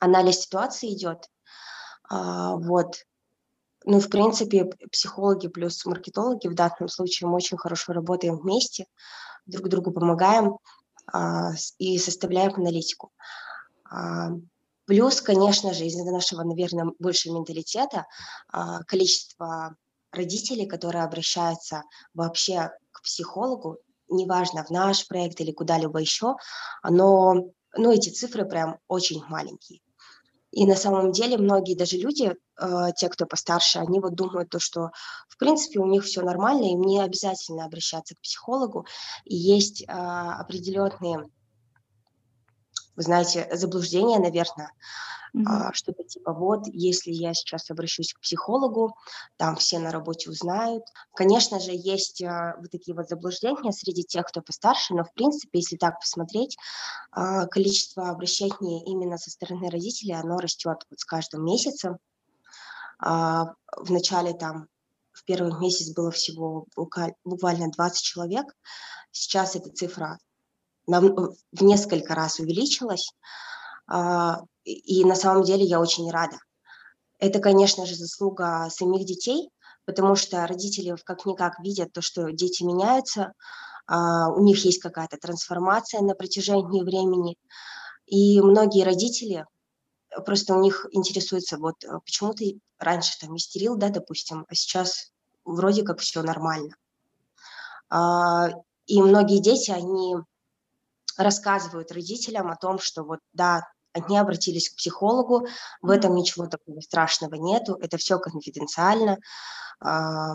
Анализ 0.00 0.40
ситуации 0.40 0.92
идет, 0.92 1.28
а, 2.08 2.56
вот, 2.56 3.04
ну, 3.84 4.00
в 4.00 4.08
принципе, 4.08 4.64
психологи 4.90 5.48
плюс 5.48 5.84
маркетологи 5.84 6.48
в 6.48 6.54
данном 6.54 6.88
случае 6.88 7.28
мы 7.28 7.36
очень 7.36 7.58
хорошо 7.58 7.92
работаем 7.92 8.36
вместе, 8.36 8.86
друг 9.46 9.68
другу 9.68 9.92
помогаем 9.92 10.56
а, 11.12 11.52
и 11.78 11.98
составляем 11.98 12.54
аналитику. 12.54 13.12
А, 13.90 14.30
плюс, 14.86 15.20
конечно 15.20 15.74
же, 15.74 15.84
из-за 15.84 16.10
нашего, 16.10 16.42
наверное, 16.42 16.92
большего 16.98 17.36
менталитета, 17.36 18.06
а, 18.48 18.82
количество 18.84 19.76
родителей, 20.12 20.66
которые 20.66 21.04
обращаются 21.04 21.82
вообще 22.14 22.70
к 22.90 23.02
психологу, 23.02 23.78
неважно, 24.08 24.64
в 24.64 24.70
наш 24.70 25.06
проект 25.06 25.40
или 25.40 25.52
куда-либо 25.52 25.98
еще, 26.00 26.36
оно, 26.82 27.34
ну, 27.76 27.92
эти 27.92 28.08
цифры 28.08 28.46
прям 28.46 28.78
очень 28.88 29.22
маленькие. 29.28 29.80
И 30.54 30.66
на 30.66 30.76
самом 30.76 31.10
деле 31.10 31.36
многие 31.36 31.74
даже 31.74 31.96
люди, 31.96 32.32
э, 32.60 32.66
те, 32.96 33.08
кто 33.08 33.26
постарше, 33.26 33.80
они 33.80 33.98
вот 33.98 34.14
думают 34.14 34.50
то, 34.50 34.60
что 34.60 34.90
в 35.28 35.36
принципе 35.36 35.80
у 35.80 35.86
них 35.86 36.04
все 36.04 36.22
нормально, 36.22 36.66
им 36.66 36.82
не 36.82 37.00
обязательно 37.00 37.64
обращаться 37.64 38.14
к 38.14 38.20
психологу. 38.20 38.86
И 39.24 39.34
есть 39.34 39.82
э, 39.82 39.86
определенные, 39.88 41.28
вы 42.96 43.02
знаете, 43.02 43.48
заблуждения, 43.52 44.18
наверное, 44.18 44.70
Mm-hmm. 45.34 45.72
Что-то 45.72 46.04
типа 46.04 46.32
вот, 46.32 46.68
если 46.68 47.10
я 47.10 47.34
сейчас 47.34 47.68
обращусь 47.68 48.14
к 48.14 48.20
психологу, 48.20 48.96
там 49.36 49.56
все 49.56 49.80
на 49.80 49.90
работе 49.90 50.30
узнают. 50.30 50.84
Конечно 51.12 51.58
же, 51.58 51.72
есть 51.72 52.22
а, 52.22 52.54
вот 52.60 52.70
такие 52.70 52.94
вот 52.94 53.08
заблуждения 53.08 53.72
среди 53.72 54.04
тех, 54.04 54.26
кто 54.26 54.42
постарше, 54.42 54.94
но 54.94 55.02
в 55.02 55.12
принципе, 55.12 55.58
если 55.58 55.76
так 55.76 55.98
посмотреть, 55.98 56.56
а, 57.10 57.46
количество 57.46 58.10
обращений 58.10 58.84
именно 58.84 59.18
со 59.18 59.28
стороны 59.28 59.70
родителей, 59.70 60.14
оно 60.14 60.38
растет 60.38 60.86
вот 60.88 61.00
с 61.00 61.04
каждым 61.04 61.44
месяцем. 61.44 61.98
В 63.00 63.90
начале 63.90 64.34
там 64.34 64.68
в 65.12 65.24
первый 65.24 65.52
месяц 65.58 65.92
было 65.92 66.12
всего 66.12 66.66
буквально 66.76 67.70
20 67.70 68.02
человек. 68.02 68.46
Сейчас 69.10 69.56
эта 69.56 69.68
цифра 69.70 70.18
в 70.86 71.62
несколько 71.62 72.14
раз 72.14 72.38
увеличилась. 72.40 73.10
И 74.64 75.04
на 75.04 75.14
самом 75.14 75.44
деле 75.44 75.64
я 75.64 75.80
очень 75.80 76.10
рада. 76.10 76.36
Это, 77.18 77.38
конечно 77.38 77.86
же, 77.86 77.94
заслуга 77.94 78.68
самих 78.70 79.06
детей, 79.06 79.50
потому 79.84 80.16
что 80.16 80.46
родители 80.46 80.94
как-никак 81.04 81.58
видят 81.60 81.92
то, 81.92 82.02
что 82.02 82.30
дети 82.32 82.62
меняются, 82.62 83.32
а, 83.86 84.30
у 84.30 84.42
них 84.42 84.64
есть 84.64 84.80
какая-то 84.80 85.18
трансформация 85.18 86.00
на 86.00 86.14
протяжении 86.14 86.82
времени. 86.82 87.36
И 88.06 88.40
многие 88.40 88.84
родители 88.84 89.46
просто 90.24 90.54
у 90.54 90.60
них 90.60 90.86
интересуются, 90.92 91.58
вот 91.58 91.82
э, 91.84 91.88
почему 92.04 92.34
ты 92.34 92.60
раньше 92.78 93.18
там 93.18 93.36
истерил, 93.36 93.76
да, 93.76 93.88
допустим, 93.88 94.44
а 94.48 94.54
сейчас 94.54 95.10
вроде 95.44 95.82
как 95.82 96.00
все 96.00 96.22
нормально. 96.22 96.76
А, 97.90 98.50
и 98.86 99.02
многие 99.02 99.40
дети, 99.40 99.70
они 99.70 100.16
рассказывают 101.16 101.92
родителям 101.92 102.50
о 102.50 102.56
том, 102.56 102.78
что 102.78 103.04
вот 103.04 103.20
да, 103.32 103.62
они 103.92 104.18
обратились 104.18 104.70
к 104.70 104.76
психологу, 104.76 105.46
в 105.80 105.90
этом 105.90 106.14
ничего 106.14 106.46
такого 106.46 106.80
страшного 106.80 107.36
нету, 107.36 107.78
это 107.80 107.96
все 107.96 108.18
конфиденциально. 108.18 109.18
А, 109.80 110.34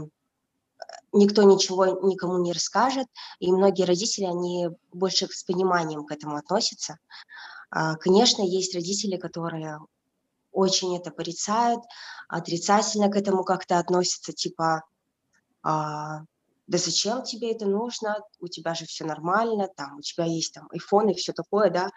никто 1.11 1.43
ничего 1.43 1.85
никому 1.85 2.37
не 2.39 2.53
расскажет, 2.53 3.07
и 3.39 3.51
многие 3.51 3.83
родители, 3.83 4.25
они 4.25 4.69
больше 4.93 5.27
с 5.27 5.43
пониманием 5.43 6.05
к 6.05 6.11
этому 6.11 6.37
относятся. 6.37 6.97
А, 7.69 7.95
конечно, 7.95 8.41
есть 8.41 8.73
родители, 8.73 9.17
которые 9.17 9.79
очень 10.51 10.95
это 10.97 11.11
порицают, 11.11 11.83
отрицательно 12.27 13.09
к 13.09 13.15
этому 13.15 13.43
как-то 13.43 13.77
относятся, 13.77 14.33
типа, 14.33 14.83
а, 15.63 16.21
да 16.69 16.77
зачем 16.77 17.23
тебе 17.23 17.51
это 17.51 17.65
нужно, 17.65 18.17
у 18.39 18.47
тебя 18.47 18.75
же 18.75 18.85
все 18.85 19.03
нормально, 19.03 19.69
там, 19.75 19.97
у 19.97 20.01
тебя 20.01 20.25
есть 20.25 20.53
там 20.53 20.69
iPhone 20.71 21.11
и 21.11 21.15
все 21.15 21.33
такое, 21.33 21.71
да, 21.71 21.89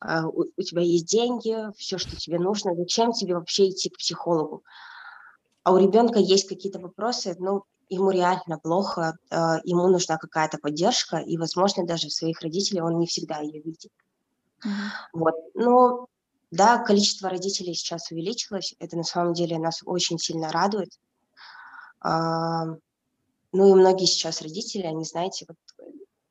а, 0.00 0.26
у, 0.26 0.46
у 0.56 0.62
тебя 0.62 0.82
есть 0.82 1.06
деньги, 1.06 1.56
все, 1.78 1.96
что 1.96 2.16
тебе 2.16 2.40
нужно, 2.40 2.74
зачем 2.74 3.12
тебе 3.12 3.36
вообще 3.36 3.70
идти 3.70 3.88
к 3.88 3.98
психологу? 3.98 4.64
А 5.62 5.72
у 5.72 5.78
ребенка 5.78 6.18
есть 6.18 6.48
какие-то 6.48 6.80
вопросы, 6.80 7.36
ну, 7.38 7.62
ему 7.88 8.10
реально 8.10 8.58
плохо, 8.58 9.16
э, 9.30 9.36
ему 9.62 9.86
нужна 9.86 10.16
какая-то 10.16 10.58
поддержка, 10.58 11.18
и, 11.18 11.38
возможно, 11.38 11.86
даже 11.86 12.10
своих 12.10 12.40
родителей 12.40 12.80
он 12.80 12.98
не 12.98 13.06
всегда 13.06 13.38
ее 13.38 13.62
видит. 13.62 13.92
Mm-hmm. 14.64 14.70
Вот, 15.12 15.34
но 15.54 16.06
да, 16.50 16.78
количество 16.78 17.30
родителей 17.30 17.74
сейчас 17.74 18.10
увеличилось, 18.10 18.74
это 18.80 18.96
на 18.96 19.04
самом 19.04 19.34
деле 19.34 19.56
нас 19.60 19.82
очень 19.84 20.18
сильно 20.18 20.50
радует. 20.50 20.90
А, 23.56 23.58
ну 23.58 23.70
и 23.70 23.74
многие 23.74 24.06
сейчас 24.06 24.42
родители, 24.42 24.82
они, 24.82 25.04
знаете, 25.04 25.46
вот 25.48 25.56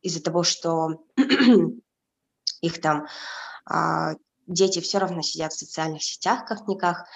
из-за 0.01 0.21
того, 0.21 0.43
что 0.43 1.03
их 2.61 2.81
там 2.81 3.07
а, 3.65 4.13
дети 4.47 4.79
все 4.79 4.99
равно 4.99 5.21
сидят 5.21 5.53
в 5.53 5.59
социальных 5.59 6.03
сетях, 6.03 6.45
как-никак, 6.45 7.07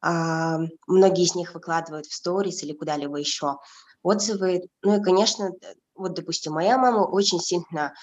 а, 0.00 0.58
многие 0.86 1.24
из 1.24 1.34
них 1.34 1.54
выкладывают 1.54 2.06
в 2.06 2.14
сторис 2.14 2.62
или 2.62 2.72
куда-либо 2.72 3.16
еще 3.16 3.58
отзывы. 4.02 4.68
Ну 4.82 5.00
и, 5.00 5.02
конечно, 5.02 5.50
вот, 5.94 6.14
допустим, 6.14 6.52
моя 6.52 6.76
мама 6.76 7.06
очень 7.06 7.40
сильно 7.40 7.94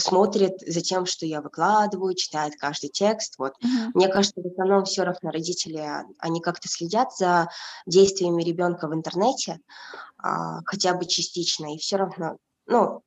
смотрит 0.00 0.60
за 0.66 0.80
тем, 0.80 1.06
что 1.06 1.26
я 1.26 1.40
выкладываю, 1.40 2.14
читает 2.14 2.54
каждый 2.58 2.88
текст. 2.88 3.34
Вот. 3.38 3.52
Uh-huh. 3.62 3.90
Мне 3.94 4.08
кажется, 4.08 4.40
в 4.40 4.46
основном 4.46 4.84
все 4.84 5.04
равно 5.04 5.30
родители, 5.30 5.78
а, 5.78 6.04
они 6.18 6.40
как-то 6.40 6.68
следят 6.68 7.16
за 7.16 7.48
действиями 7.86 8.42
ребенка 8.42 8.88
в 8.88 8.94
интернете, 8.94 9.60
а, 10.18 10.60
хотя 10.64 10.94
бы 10.94 11.06
частично, 11.06 11.74
и 11.74 11.78
все 11.78 11.96
равно, 11.96 12.36
ну, 12.66 13.02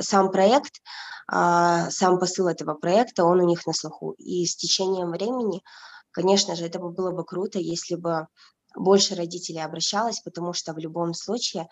сам 0.00 0.30
проект, 0.30 0.80
а, 1.26 1.90
сам 1.90 2.18
посыл 2.18 2.48
этого 2.48 2.74
проекта, 2.74 3.24
он 3.24 3.40
у 3.40 3.46
них 3.46 3.66
на 3.66 3.72
слуху. 3.72 4.12
И 4.12 4.46
с 4.46 4.56
течением 4.56 5.10
времени, 5.10 5.62
конечно 6.10 6.56
же, 6.56 6.66
это 6.66 6.78
было 6.78 7.10
бы 7.10 7.24
круто, 7.24 7.58
если 7.58 7.96
бы 7.96 8.28
больше 8.76 9.14
родителей 9.14 9.60
обращалось, 9.60 10.20
потому 10.20 10.52
что 10.52 10.72
в 10.72 10.78
любом 10.78 11.14
случае 11.14 11.68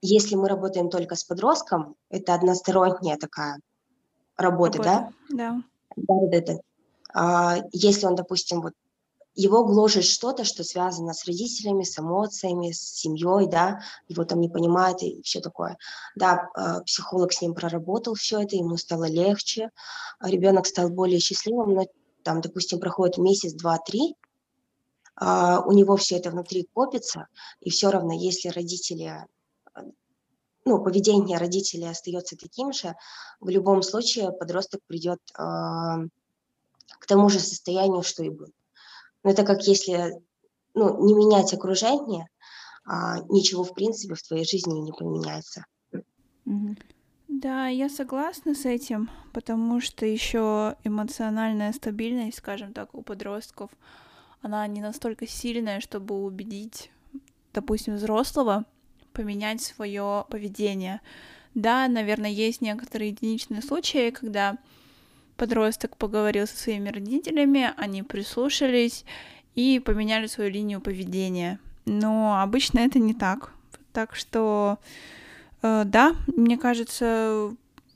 если 0.00 0.36
мы 0.36 0.48
работаем 0.48 0.90
только 0.90 1.16
с 1.16 1.24
подростком, 1.24 1.96
это 2.10 2.34
односторонняя 2.34 3.16
такая 3.16 3.60
работа, 4.36 4.78
работа 4.78 5.12
да? 5.28 5.62
Да. 5.96 6.30
Да, 6.30 6.40
да, 6.40 6.58
А, 7.14 7.56
если 7.72 8.06
он, 8.06 8.14
допустим, 8.14 8.60
вот 8.60 8.72
его 9.34 9.64
гложет 9.64 10.04
что-то, 10.04 10.42
что 10.44 10.64
связано 10.64 11.14
с 11.14 11.24
родителями, 11.24 11.84
с 11.84 11.96
эмоциями, 11.98 12.72
с 12.72 12.80
семьей, 12.80 13.46
да, 13.46 13.80
его 14.08 14.24
там 14.24 14.40
не 14.40 14.48
понимает 14.48 15.02
и 15.02 15.22
все 15.22 15.40
такое. 15.40 15.78
Да, 16.16 16.48
а, 16.54 16.80
психолог 16.80 17.32
с 17.32 17.40
ним 17.40 17.54
проработал 17.54 18.14
все 18.14 18.42
это, 18.42 18.56
ему 18.56 18.76
стало 18.76 19.04
легче, 19.04 19.70
ребенок 20.20 20.66
стал 20.66 20.90
более 20.90 21.20
счастливым, 21.20 21.74
но 21.74 21.86
там, 22.24 22.40
допустим, 22.40 22.80
проходит 22.80 23.18
месяц, 23.18 23.52
два, 23.52 23.78
три, 23.78 24.16
а, 25.14 25.60
у 25.60 25.72
него 25.72 25.96
все 25.96 26.16
это 26.16 26.30
внутри 26.30 26.68
копится, 26.74 27.28
и 27.60 27.70
все 27.70 27.90
равно, 27.90 28.12
если 28.12 28.48
родители 28.48 29.24
ну, 30.68 30.82
поведение 30.82 31.38
родителей 31.38 31.88
остается 31.88 32.36
таким 32.36 32.72
же, 32.72 32.94
в 33.40 33.48
любом 33.48 33.82
случае 33.82 34.32
подросток 34.32 34.80
придет 34.86 35.18
э, 35.30 35.40
к 35.40 37.06
тому 37.06 37.28
же 37.28 37.40
состоянию, 37.40 38.02
что 38.02 38.22
и 38.22 38.30
был. 38.30 38.52
Но 39.24 39.30
это 39.30 39.44
как 39.44 39.62
если 39.62 40.22
ну, 40.74 41.04
не 41.04 41.14
менять 41.14 41.52
окружение, 41.52 42.28
а 42.84 43.20
ничего 43.28 43.64
в 43.64 43.74
принципе 43.74 44.14
в 44.14 44.22
твоей 44.22 44.44
жизни 44.44 44.78
не 44.80 44.92
поменяется. 44.92 45.64
Да, 47.28 47.68
я 47.68 47.88
согласна 47.88 48.54
с 48.54 48.64
этим, 48.64 49.10
потому 49.32 49.80
что 49.80 50.06
еще 50.06 50.76
эмоциональная 50.84 51.72
стабильность, 51.72 52.38
скажем 52.38 52.72
так, 52.72 52.94
у 52.94 53.02
подростков, 53.02 53.70
она 54.40 54.66
не 54.66 54.80
настолько 54.80 55.26
сильная, 55.26 55.80
чтобы 55.80 56.24
убедить, 56.24 56.90
допустим, 57.52 57.96
взрослого 57.96 58.64
поменять 59.12 59.60
свое 59.62 60.24
поведение. 60.30 61.00
Да, 61.54 61.88
наверное, 61.88 62.30
есть 62.30 62.60
некоторые 62.60 63.10
единичные 63.10 63.62
случаи, 63.62 64.10
когда 64.10 64.58
подросток 65.36 65.96
поговорил 65.96 66.46
со 66.46 66.56
своими 66.56 66.88
родителями, 66.90 67.72
они 67.76 68.02
прислушались 68.02 69.04
и 69.54 69.80
поменяли 69.80 70.26
свою 70.26 70.50
линию 70.50 70.80
поведения. 70.80 71.58
Но 71.86 72.40
обычно 72.40 72.80
это 72.80 72.98
не 72.98 73.14
так. 73.14 73.52
Так 73.92 74.14
что, 74.14 74.78
э, 75.62 75.84
да, 75.84 76.14
мне 76.26 76.58
кажется, 76.58 77.54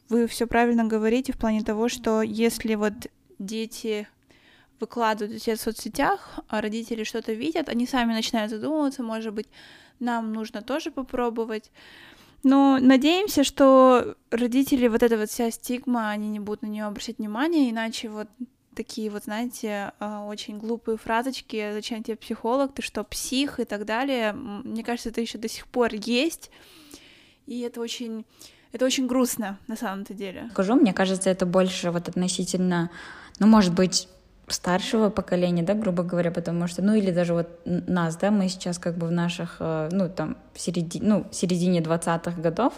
вы 0.08 0.26
все 0.26 0.46
правильно 0.46 0.84
говорите 0.84 1.32
в 1.32 1.38
плане 1.38 1.62
того, 1.62 1.88
что 1.88 2.22
если 2.22 2.74
вот 2.74 2.94
дети 3.38 4.08
выкладывают 4.80 5.42
себя 5.42 5.56
в 5.56 5.60
соцсетях, 5.60 6.40
а 6.48 6.60
родители 6.60 7.04
что-то 7.04 7.32
видят, 7.32 7.68
они 7.68 7.86
сами 7.86 8.12
начинают 8.12 8.50
задумываться, 8.50 9.02
может 9.02 9.32
быть, 9.32 9.46
нам 10.00 10.32
нужно 10.32 10.62
тоже 10.62 10.90
попробовать. 10.90 11.70
Но 12.42 12.78
надеемся, 12.80 13.44
что 13.44 14.16
родители, 14.30 14.88
вот 14.88 15.02
эта 15.02 15.16
вот 15.16 15.30
вся 15.30 15.50
стигма, 15.50 16.10
они 16.10 16.28
не 16.28 16.40
будут 16.40 16.62
на 16.62 16.66
нее 16.66 16.84
обращать 16.84 17.18
внимание, 17.18 17.70
иначе 17.70 18.08
вот 18.08 18.28
такие 18.74 19.10
вот, 19.10 19.24
знаете, 19.24 19.92
а, 20.00 20.24
очень 20.24 20.58
глупые 20.58 20.96
фразочки, 20.96 21.72
зачем 21.72 22.02
тебе 22.02 22.16
психолог, 22.16 22.74
ты 22.74 22.82
что, 22.82 23.04
псих 23.04 23.60
и 23.60 23.64
так 23.64 23.84
далее, 23.84 24.32
мне 24.32 24.82
кажется, 24.82 25.10
это 25.10 25.20
еще 25.20 25.38
до 25.38 25.48
сих 25.48 25.66
пор 25.66 25.90
есть, 25.94 26.50
и 27.46 27.60
это 27.60 27.80
очень, 27.80 28.24
это 28.72 28.84
очень 28.84 29.06
грустно 29.06 29.58
на 29.68 29.76
самом-то 29.76 30.14
деле. 30.14 30.48
Скажу, 30.52 30.74
мне 30.74 30.92
кажется, 30.92 31.30
это 31.30 31.46
больше 31.46 31.90
вот 31.90 32.08
относительно, 32.08 32.90
ну, 33.38 33.46
может 33.46 33.74
быть, 33.74 34.08
старшего 34.52 35.10
поколения, 35.10 35.62
да, 35.62 35.74
грубо 35.74 36.02
говоря, 36.02 36.30
потому 36.30 36.66
что, 36.66 36.82
ну 36.82 36.94
или 36.94 37.10
даже 37.10 37.34
вот 37.34 37.48
нас, 37.64 38.16
да, 38.16 38.30
мы 38.30 38.48
сейчас 38.48 38.78
как 38.78 38.96
бы 38.96 39.06
в 39.06 39.12
наших, 39.12 39.56
э, 39.60 39.88
ну 39.92 40.08
там, 40.08 40.36
в 40.54 40.60
середине, 40.60 41.06
ну, 41.06 41.26
середине 41.30 41.80
20-х 41.80 42.40
годов, 42.40 42.74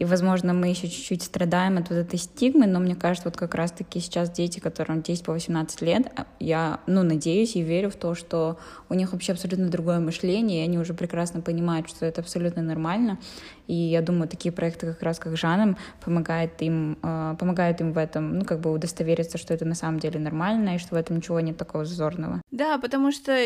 и, 0.00 0.06
возможно, 0.06 0.54
мы 0.54 0.68
еще 0.68 0.88
чуть-чуть 0.88 1.22
страдаем 1.22 1.76
от 1.76 1.90
вот 1.90 1.98
этой 1.98 2.18
стигмы, 2.18 2.66
но 2.66 2.80
мне 2.80 2.96
кажется, 2.96 3.28
вот 3.28 3.36
как 3.36 3.54
раз-таки 3.54 4.00
сейчас 4.00 4.30
дети, 4.30 4.58
которым 4.58 5.02
10 5.02 5.22
по 5.26 5.32
18 5.32 5.82
лет, 5.82 6.10
а, 6.16 6.26
я, 6.40 6.80
ну, 6.86 7.02
надеюсь 7.02 7.54
и 7.54 7.60
верю 7.60 7.90
в 7.90 7.96
то, 7.96 8.14
что 8.14 8.58
у 8.88 8.94
них 8.94 9.12
вообще 9.12 9.32
абсолютно 9.32 9.68
другое 9.68 10.00
мышление, 10.00 10.62
и 10.62 10.64
они 10.64 10.78
уже 10.78 10.94
прекрасно 10.94 11.42
понимают, 11.42 11.90
что 11.90 12.06
это 12.06 12.22
абсолютно 12.22 12.62
нормально. 12.62 13.18
И 13.66 13.74
я 13.74 14.00
думаю, 14.00 14.26
такие 14.26 14.52
проекты, 14.52 14.86
как 14.86 15.02
раз 15.02 15.18
как 15.18 15.36
Жаном, 15.36 15.76
помогают 16.02 16.62
им, 16.62 16.98
э, 17.02 17.36
помогают 17.38 17.82
им 17.82 17.92
в 17.92 17.98
этом, 17.98 18.38
ну, 18.38 18.44
как 18.46 18.60
бы 18.60 18.72
удостовериться, 18.72 19.36
что 19.36 19.52
это 19.52 19.66
на 19.66 19.74
самом 19.74 20.00
деле 20.00 20.18
нормально, 20.18 20.76
и 20.76 20.78
что 20.78 20.94
в 20.94 20.98
этом 20.98 21.18
ничего 21.18 21.40
нет 21.40 21.58
такого 21.58 21.84
зазорного. 21.84 22.40
Да, 22.50 22.78
потому 22.78 23.12
что, 23.12 23.36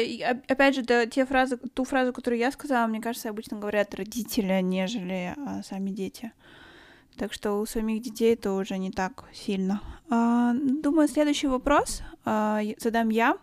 опять 0.49 0.77
же, 0.77 0.83
да, 0.83 1.05
те 1.07 1.27
фразы, 1.27 1.57
ту 1.57 1.83
фразу, 1.85 2.13
которую 2.13 2.39
я 2.39 2.53
сказала, 2.53 2.87
мне 2.87 3.01
кажется, 3.01 3.29
обычно 3.29 3.59
говорят 3.59 3.93
родители, 3.97 4.61
нежели 4.63 5.35
а, 5.37 5.65
сами 5.65 5.91
дети. 5.91 6.31
Так 7.17 7.33
что 7.33 7.61
у 7.61 7.67
самих 7.67 8.03
детей 8.03 8.35
это 8.35 8.53
уже 8.53 8.79
не 8.79 8.91
так 8.91 9.25
сильно. 9.33 9.81
А, 10.11 10.53
думаю, 10.55 11.09
следующий 11.09 11.47
вопрос 11.47 12.03
а, 12.25 12.61
задам 12.79 13.09
я. 13.09 13.39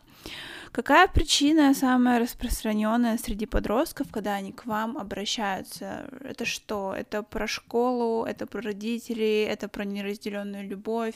Какая 0.71 1.07
причина 1.09 1.73
самая 1.73 2.19
распространенная 2.19 3.17
среди 3.17 3.45
подростков, 3.45 4.07
когда 4.09 4.35
они 4.35 4.53
к 4.53 4.65
вам 4.65 4.97
обращаются? 4.97 6.09
Это 6.21 6.45
что? 6.45 6.93
Это 6.95 7.23
про 7.23 7.45
школу, 7.45 8.23
это 8.23 8.47
про 8.47 8.61
родителей, 8.61 9.43
это 9.43 9.67
про 9.67 9.83
неразделенную 9.83 10.67
любовь? 10.67 11.15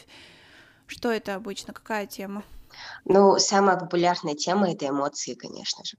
Что 0.87 1.09
это 1.09 1.35
обычно? 1.35 1.73
Какая 1.73 2.05
тема? 2.05 2.43
Ну, 3.05 3.37
самая 3.39 3.77
популярная 3.77 4.35
тема 4.35 4.71
это 4.71 4.89
эмоции, 4.89 5.35
конечно 5.35 5.85
же. 5.85 5.97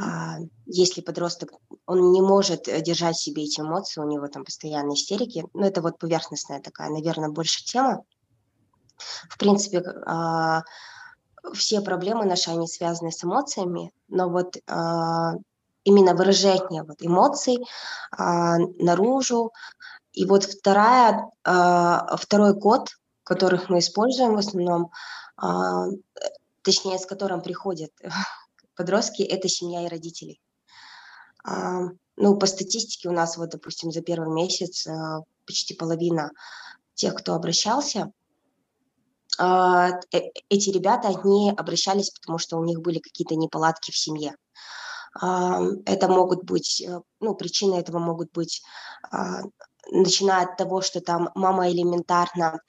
А, 0.00 0.36
если 0.66 1.00
подросток, 1.00 1.50
он 1.86 2.12
не 2.12 2.22
может 2.22 2.68
э, 2.68 2.80
держать 2.80 3.16
себе 3.16 3.44
эти 3.44 3.60
эмоции, 3.60 4.00
у 4.00 4.08
него 4.08 4.28
там 4.28 4.44
постоянные 4.44 4.94
истерики, 4.94 5.44
ну 5.54 5.64
это 5.64 5.82
вот 5.82 5.98
поверхностная 5.98 6.60
такая, 6.60 6.88
наверное, 6.90 7.30
больше 7.30 7.64
тема. 7.64 8.04
В 9.28 9.36
принципе, 9.38 9.82
а, 10.06 10.62
все 11.52 11.80
проблемы 11.80 12.24
наши, 12.24 12.50
они 12.50 12.68
связаны 12.68 13.10
с 13.10 13.24
эмоциями, 13.24 13.92
но 14.08 14.28
вот 14.28 14.56
а, 14.68 15.32
именно 15.84 16.14
выражение 16.14 16.84
вот 16.84 16.98
эмоций 17.00 17.58
наружу. 18.16 19.52
И 20.12 20.26
вот 20.26 20.44
вторая, 20.44 21.28
второй 21.42 22.60
код, 22.60 22.90
которых 23.24 23.68
мы 23.68 23.78
используем 23.80 24.34
в 24.34 24.38
основном, 24.38 24.92
точнее, 26.62 26.98
с 26.98 27.06
которым 27.06 27.40
приходят 27.40 27.90
подростки, 28.74 29.22
это 29.22 29.48
семья 29.48 29.84
и 29.84 29.88
родители. 29.88 30.38
А, 31.44 31.88
ну, 32.16 32.36
по 32.36 32.46
статистике 32.46 33.08
у 33.08 33.12
нас 33.12 33.36
вот, 33.36 33.50
допустим, 33.50 33.90
за 33.90 34.02
первый 34.02 34.32
месяц 34.32 34.86
а, 34.86 35.20
почти 35.46 35.74
половина 35.74 36.30
тех, 36.94 37.14
кто 37.14 37.34
обращался, 37.34 38.12
а, 39.38 39.90
э, 40.12 40.20
эти 40.48 40.70
ребята, 40.70 41.08
они 41.08 41.50
обращались, 41.50 42.10
потому 42.10 42.38
что 42.38 42.58
у 42.58 42.64
них 42.64 42.80
были 42.80 42.98
какие-то 42.98 43.34
неполадки 43.34 43.90
в 43.90 43.96
семье. 43.96 44.36
Это 45.14 46.08
могут 46.08 46.44
быть, 46.44 46.80
э, 46.80 47.00
ну, 47.20 47.34
причины 47.34 47.74
этого 47.74 47.98
могут 47.98 48.32
быть, 48.32 48.62
начиная 49.90 50.46
от 50.46 50.56
того, 50.56 50.80
что 50.80 51.00
там 51.02 51.30
мама 51.34 51.70
элементарно 51.70 52.60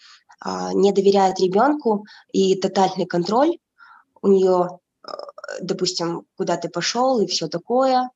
не 0.73 0.91
доверяет 0.91 1.39
ребенку 1.39 2.05
и 2.33 2.55
тотальный 2.55 3.05
контроль 3.05 3.59
у 4.21 4.27
нее, 4.27 4.79
допустим, 5.61 6.25
куда 6.37 6.57
ты 6.57 6.69
пошел 6.69 7.19
и 7.19 7.27
все 7.27 7.47
такое, 7.47 8.09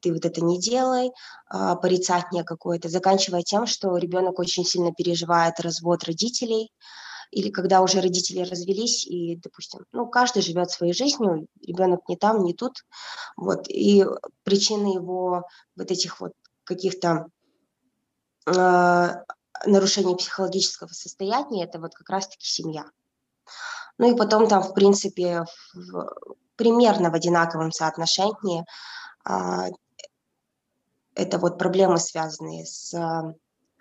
ты 0.00 0.12
вот 0.12 0.24
это 0.24 0.42
не 0.42 0.58
делай, 0.60 1.10
порицание 1.48 2.44
какое-то, 2.44 2.88
заканчивая 2.88 3.42
тем, 3.42 3.66
что 3.66 3.96
ребенок 3.96 4.38
очень 4.38 4.64
сильно 4.64 4.92
переживает 4.92 5.60
развод 5.60 6.04
родителей, 6.04 6.70
или 7.32 7.50
когда 7.50 7.80
уже 7.80 8.00
родители 8.00 8.40
развелись, 8.40 9.06
и, 9.06 9.36
допустим, 9.36 9.86
ну, 9.90 10.06
каждый 10.06 10.42
живет 10.42 10.70
своей 10.70 10.92
жизнью, 10.92 11.46
ребенок 11.66 12.06
не 12.08 12.16
там, 12.16 12.44
не 12.44 12.52
тут, 12.52 12.84
вот, 13.36 13.68
и 13.68 14.04
причины 14.44 14.94
его 14.94 15.48
вот 15.74 15.90
этих 15.90 16.20
вот 16.20 16.32
каких-то 16.64 17.26
э, 18.46 19.08
нарушений 19.66 20.14
психологического 20.14 20.88
состояния, 20.88 21.64
это 21.64 21.80
вот 21.80 21.94
как 21.94 22.10
раз-таки 22.10 22.46
семья. 22.46 22.84
Ну 24.02 24.10
и 24.10 24.16
потом 24.16 24.48
там, 24.48 24.64
в 24.64 24.74
принципе, 24.74 25.44
в, 25.74 26.12
примерно 26.56 27.08
в 27.12 27.14
одинаковом 27.14 27.70
соотношении 27.70 28.64
э, 29.24 29.70
это 31.14 31.38
вот 31.38 31.56
проблемы, 31.56 31.98
связанные 31.98 32.66
с, 32.66 32.92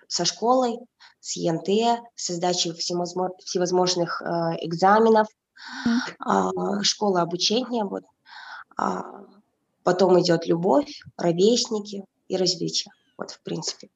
со 0.07 0.25
школой, 0.25 0.77
с 1.19 1.37
ЕНТ, 1.37 2.03
с 2.13 2.35
сдачей 2.35 2.71
всевозможных 2.75 4.21
э, 4.21 4.25
экзаменов, 4.63 5.25
mm-hmm. 5.87 6.83
школа 6.83 7.23
обучения. 7.23 7.83
Вот. 7.83 8.03
А 8.77 9.01
потом 9.83 10.21
идет 10.21 10.45
любовь, 10.45 11.01
ровесники 11.17 12.05
и 12.27 12.37
развитие. 12.37 12.93
Вот, 13.17 13.31
в 13.31 13.41
принципе. 13.41 13.89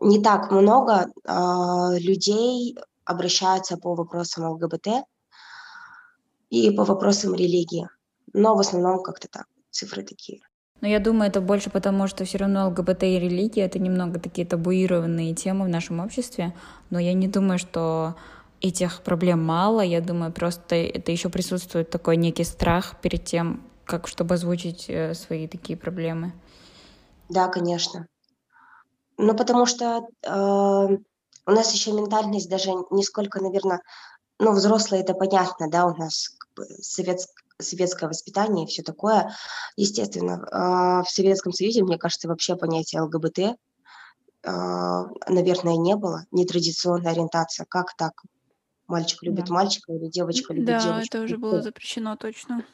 Не 0.00 0.22
так 0.22 0.50
много 0.50 1.10
э, 1.24 1.98
людей 1.98 2.78
обращаются 3.04 3.76
по 3.76 3.94
вопросам 3.94 4.44
ЛГБТ 4.52 5.04
и 6.50 6.70
по 6.70 6.84
вопросам 6.84 7.34
религии. 7.34 7.88
Но 8.32 8.54
в 8.54 8.60
основном 8.60 9.02
как-то 9.02 9.28
так, 9.28 9.46
цифры 9.70 10.02
такие. 10.02 10.40
Но 10.80 10.88
я 10.88 10.98
думаю, 10.98 11.30
это 11.30 11.40
больше 11.40 11.70
потому, 11.70 12.08
что 12.08 12.24
все 12.24 12.38
равно 12.38 12.68
ЛГБТ 12.68 13.04
и 13.04 13.18
религия— 13.18 13.62
это 13.64 13.78
немного 13.78 14.18
такие 14.20 14.46
табуированные 14.46 15.34
темы 15.34 15.64
в 15.64 15.68
нашем 15.68 16.00
обществе, 16.00 16.54
но 16.90 16.98
я 16.98 17.14
не 17.14 17.28
думаю, 17.28 17.58
что 17.58 18.16
этих 18.60 19.02
проблем 19.02 19.44
мало, 19.44 19.80
я 19.80 20.00
думаю, 20.00 20.32
просто 20.32 20.74
это 20.74 21.12
еще 21.12 21.28
присутствует 21.28 21.90
такой 21.90 22.16
некий 22.16 22.44
страх 22.44 23.00
перед 23.00 23.24
тем, 23.24 23.62
как 23.84 24.08
чтобы 24.08 24.34
озвучить 24.34 24.86
э, 24.88 25.14
свои 25.14 25.46
такие 25.46 25.76
проблемы. 25.78 26.32
Да, 27.28 27.48
конечно. 27.48 28.06
Ну, 29.16 29.34
потому 29.36 29.66
что 29.66 30.06
э, 30.22 30.98
у 31.46 31.50
нас 31.50 31.72
еще 31.72 31.92
ментальность 31.92 32.48
даже 32.48 32.70
не 32.90 33.02
сколько, 33.02 33.42
наверное, 33.42 33.82
ну, 34.38 34.52
взрослые 34.52 35.02
это 35.02 35.14
понятно, 35.14 35.70
да, 35.70 35.86
у 35.86 35.96
нас 35.96 36.28
как 36.28 36.50
бы 36.56 36.66
совет, 36.82 37.20
советское 37.60 38.08
воспитание 38.08 38.64
и 38.64 38.68
все 38.68 38.82
такое. 38.82 39.34
Естественно, 39.76 40.46
а, 40.50 41.02
в 41.02 41.10
Советском 41.10 41.52
Союзе, 41.52 41.82
мне 41.82 41.98
кажется, 41.98 42.28
вообще 42.28 42.56
понятия 42.56 43.00
ЛГБТ, 43.00 43.56
а, 44.44 45.06
наверное, 45.28 45.76
не 45.76 45.96
было. 45.96 46.26
Нетрадиционная 46.32 47.12
ориентация. 47.12 47.66
Как 47.68 47.96
так? 47.96 48.22
Мальчик 48.86 49.22
любит 49.22 49.46
да. 49.46 49.54
мальчика 49.54 49.92
или 49.92 50.08
девочка 50.08 50.52
любит 50.52 50.66
да, 50.66 50.82
девочку? 50.82 51.12
Да, 51.12 51.18
это 51.18 51.24
уже 51.24 51.38
было 51.38 51.62
запрещено 51.62 52.16
точно. 52.16 52.64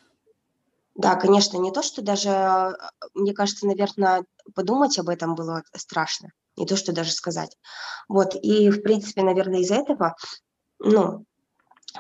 Да, 0.97 1.15
конечно, 1.15 1.57
не 1.57 1.71
то, 1.71 1.83
что 1.83 2.03
даже, 2.03 2.77
мне 3.15 3.33
кажется, 3.33 3.67
наверное, 3.67 4.25
подумать 4.55 4.99
об 4.99 5.09
этом 5.09 5.35
было 5.35 5.63
страшно, 5.73 6.31
не 6.57 6.67
то, 6.67 6.77
что 6.77 6.93
даже 6.93 7.13
сказать. 7.13 7.57
Вот, 8.09 8.35
и, 8.35 8.71
в 8.71 8.83
принципе, 8.83 9.23
наверное, 9.23 9.61
из-за 9.61 9.77
этого, 9.77 10.15
ну, 10.79 11.25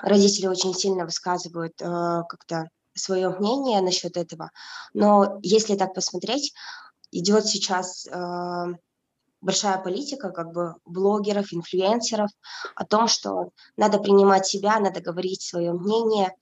родители 0.03 0.47
очень 0.47 0.75
сильно 0.75 1.05
высказывают 1.05 1.81
э, 1.81 1.85
как-то 2.29 2.69
свое 2.95 3.31
мнение 3.31 3.81
насчет 3.81 4.17
этого. 4.17 4.51
Но 4.95 5.39
если 5.43 5.77
так 5.77 5.95
посмотреть, 5.95 6.53
идет 7.13 7.47
сейчас 7.47 8.07
э, 8.07 8.67
большая 9.41 9.79
политика 9.79 10.31
как 10.31 10.53
бы 10.53 10.75
блогеров, 10.85 11.53
инфлюенсеров 11.53 12.31
о 12.75 12.85
том, 12.85 13.09
что 13.09 13.51
надо 13.77 13.99
принимать 13.99 14.47
себя, 14.47 14.79
надо 14.79 15.01
говорить 15.01 15.43
свое 15.43 15.73
мнение, 15.73 16.35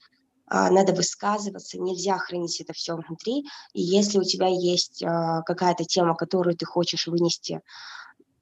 надо 0.50 0.92
высказываться, 0.92 1.78
нельзя 1.78 2.16
хранить 2.18 2.60
это 2.60 2.72
все 2.72 2.96
внутри. 2.96 3.46
И 3.72 3.82
если 3.82 4.18
у 4.18 4.24
тебя 4.24 4.48
есть 4.48 5.02
э, 5.02 5.06
какая-то 5.44 5.84
тема, 5.84 6.14
которую 6.14 6.56
ты 6.56 6.64
хочешь 6.64 7.06
вынести 7.06 7.60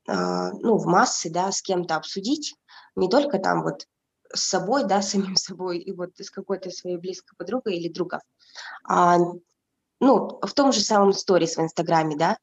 э, 0.08 0.12
ну, 0.12 0.76
в 0.76 0.86
массы, 0.86 1.30
да, 1.30 1.50
с 1.50 1.62
кем-то 1.62 1.96
обсудить, 1.96 2.54
не 2.94 3.08
только 3.08 3.38
там 3.38 3.62
вот 3.62 3.86
с 4.32 4.48
собой, 4.48 4.84
да, 4.84 5.02
с 5.02 5.10
самим 5.10 5.36
собой 5.36 5.78
и 5.78 5.92
вот 5.92 6.10
с 6.18 6.30
какой-то 6.30 6.70
своей 6.70 6.96
близкой 6.96 7.34
подругой 7.36 7.76
или 7.76 7.92
другом. 7.92 8.20
А, 8.88 9.18
ну, 10.00 10.40
в 10.42 10.52
том 10.52 10.72
же 10.72 10.80
самом 10.80 11.12
сторис 11.12 11.56
в 11.56 11.60
Инстаграме, 11.60 12.16
да, 12.16 12.36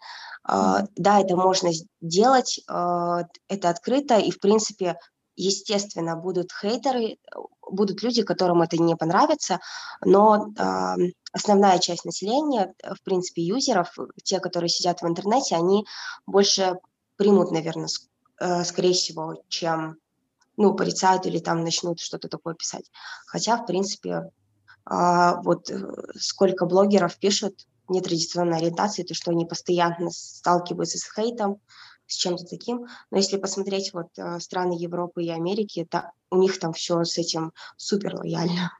а, 0.43 0.83
да, 0.95 1.19
это 1.21 1.35
можно 1.35 1.69
сделать, 2.01 2.59
а, 2.67 3.23
это 3.47 3.69
открыто, 3.69 4.17
и, 4.17 4.31
в 4.31 4.39
принципе, 4.39 4.97
естественно, 5.35 6.15
будут 6.15 6.51
хейтеры, 6.51 7.17
будут 7.69 8.03
люди, 8.03 8.23
которым 8.23 8.61
это 8.61 8.77
не 8.77 8.95
понравится, 8.95 9.59
но 10.03 10.51
а, 10.57 10.95
основная 11.31 11.79
часть 11.79 12.05
населения, 12.05 12.73
в 12.83 13.01
принципе, 13.03 13.41
юзеров, 13.41 13.97
те, 14.23 14.39
которые 14.39 14.69
сидят 14.69 15.01
в 15.01 15.07
интернете, 15.07 15.55
они 15.55 15.85
больше 16.25 16.77
примут, 17.15 17.51
наверное, 17.51 17.87
э, 18.39 18.63
скорее 18.63 18.93
всего, 18.93 19.43
чем 19.47 19.97
ну, 20.57 20.75
порицают 20.75 21.25
или 21.25 21.39
там 21.39 21.63
начнут 21.63 21.99
что-то 21.99 22.27
такое 22.27 22.53
писать. 22.53 22.89
Хотя, 23.25 23.57
в 23.57 23.65
принципе, 23.65 24.29
а, 24.85 25.41
вот 25.41 25.69
э, 25.69 25.81
сколько 26.15 26.65
блогеров 26.65 27.17
пишут 27.17 27.65
нетрадиционной 27.89 28.57
ориентации, 28.57 29.03
то, 29.03 29.13
что 29.13 29.31
они 29.31 29.45
постоянно 29.45 30.09
сталкиваются 30.11 30.97
с 30.97 31.11
хейтом, 31.13 31.59
с 32.13 32.15
чем-то 32.15 32.45
таким. 32.45 32.87
Но 33.11 33.17
если 33.17 33.37
посмотреть 33.37 33.93
вот 33.93 34.07
э, 34.17 34.39
страны 34.39 34.73
Европы 34.73 35.23
и 35.23 35.29
Америки, 35.29 35.81
это, 35.81 36.11
у 36.31 36.37
них 36.37 36.59
там 36.59 36.73
все 36.73 37.03
с 37.03 37.17
этим 37.17 37.53
супер 37.77 38.15
лояльно. 38.15 38.77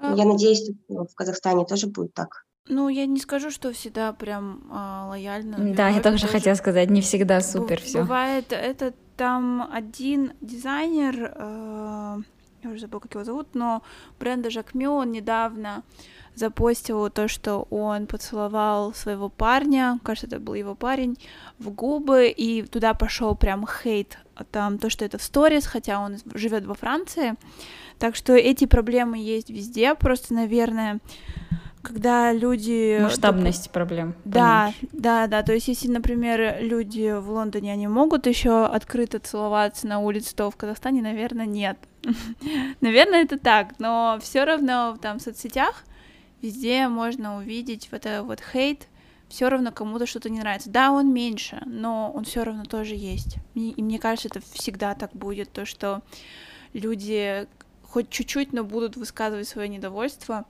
А... 0.00 0.14
Я 0.14 0.24
надеюсь, 0.24 0.62
что 0.62 1.04
в 1.04 1.14
Казахстане 1.14 1.64
тоже 1.64 1.86
будет 1.86 2.14
так. 2.14 2.46
Ну, 2.68 2.88
я 2.88 3.06
не 3.06 3.18
скажу, 3.18 3.50
что 3.50 3.72
всегда 3.72 4.12
прям 4.12 4.68
а, 4.70 5.08
лояльно. 5.08 5.74
Да, 5.74 5.88
я 5.88 6.00
тоже 6.00 6.26
хотела 6.28 6.54
сказать, 6.54 6.88
не 6.88 7.00
всегда 7.00 7.40
супер 7.40 7.80
все. 7.80 8.02
Бывает 8.02 8.52
это 8.52 8.94
там 9.16 9.68
один 9.72 10.32
дизайнер, 10.40 11.32
э, 11.34 12.18
я 12.62 12.70
уже 12.70 12.80
забыла, 12.80 13.00
как 13.00 13.14
его 13.14 13.24
зовут, 13.24 13.48
но 13.54 13.82
бренда 14.18 14.50
Жакмё, 14.50 14.92
он 14.92 15.10
недавно 15.10 15.82
запостил 16.34 17.10
то, 17.10 17.28
что 17.28 17.66
он 17.70 18.06
поцеловал 18.06 18.94
своего 18.94 19.28
парня, 19.28 19.98
кажется, 20.02 20.26
это 20.26 20.40
был 20.40 20.54
его 20.54 20.74
парень, 20.74 21.18
в 21.58 21.70
губы, 21.70 22.28
и 22.28 22.62
туда 22.62 22.94
пошел 22.94 23.34
прям 23.34 23.66
хейт, 23.66 24.18
там 24.50 24.78
то, 24.78 24.90
что 24.90 25.04
это 25.04 25.18
в 25.18 25.22
сторис, 25.22 25.66
хотя 25.66 26.00
он 26.00 26.16
живет 26.34 26.64
во 26.64 26.74
Франции, 26.74 27.34
так 27.98 28.16
что 28.16 28.34
эти 28.34 28.64
проблемы 28.64 29.18
есть 29.18 29.50
везде, 29.50 29.94
просто, 29.94 30.32
наверное, 30.34 31.00
когда 31.82 32.32
люди... 32.32 32.98
Масштабность 33.00 33.64
так... 33.64 33.72
проблем. 33.72 34.14
Да, 34.24 34.72
поменьше. 34.80 34.88
да, 34.92 35.26
да. 35.26 35.42
То 35.42 35.54
есть, 35.54 35.68
если, 35.68 35.88
например, 35.88 36.58
люди 36.60 37.18
в 37.18 37.30
Лондоне, 37.30 37.72
они 37.72 37.88
могут 37.88 38.26
еще 38.26 38.66
открыто 38.66 39.18
целоваться 39.18 39.86
на 39.86 39.98
улице, 40.00 40.34
то 40.34 40.50
в 40.50 40.56
Казахстане, 40.56 41.00
наверное, 41.00 41.46
нет. 41.46 41.78
наверное, 42.80 43.22
это 43.22 43.38
так, 43.38 43.78
но 43.78 44.18
все 44.22 44.44
равно 44.44 44.96
там 45.00 45.18
в 45.18 45.22
соцсетях 45.22 45.84
везде 46.42 46.88
можно 46.88 47.36
увидеть 47.36 47.88
вот 47.90 48.06
этот 48.06 48.26
вот 48.26 48.40
хейт, 48.40 48.88
все 49.28 49.48
равно 49.48 49.70
кому-то 49.70 50.06
что-то 50.06 50.28
не 50.28 50.40
нравится. 50.40 50.70
Да, 50.70 50.90
он 50.90 51.12
меньше, 51.12 51.62
но 51.64 52.12
он 52.12 52.24
все 52.24 52.42
равно 52.42 52.64
тоже 52.64 52.96
есть. 52.96 53.36
И 53.54 53.80
мне 53.82 53.98
кажется, 53.98 54.28
это 54.28 54.40
всегда 54.52 54.94
так 54.94 55.12
будет, 55.12 55.52
то, 55.52 55.64
что 55.64 56.02
люди 56.72 57.46
хоть 57.82 58.08
чуть-чуть, 58.10 58.52
но 58.52 58.64
будут 58.64 58.96
высказывать 58.96 59.48
свое 59.48 59.68
недовольство, 59.68 60.46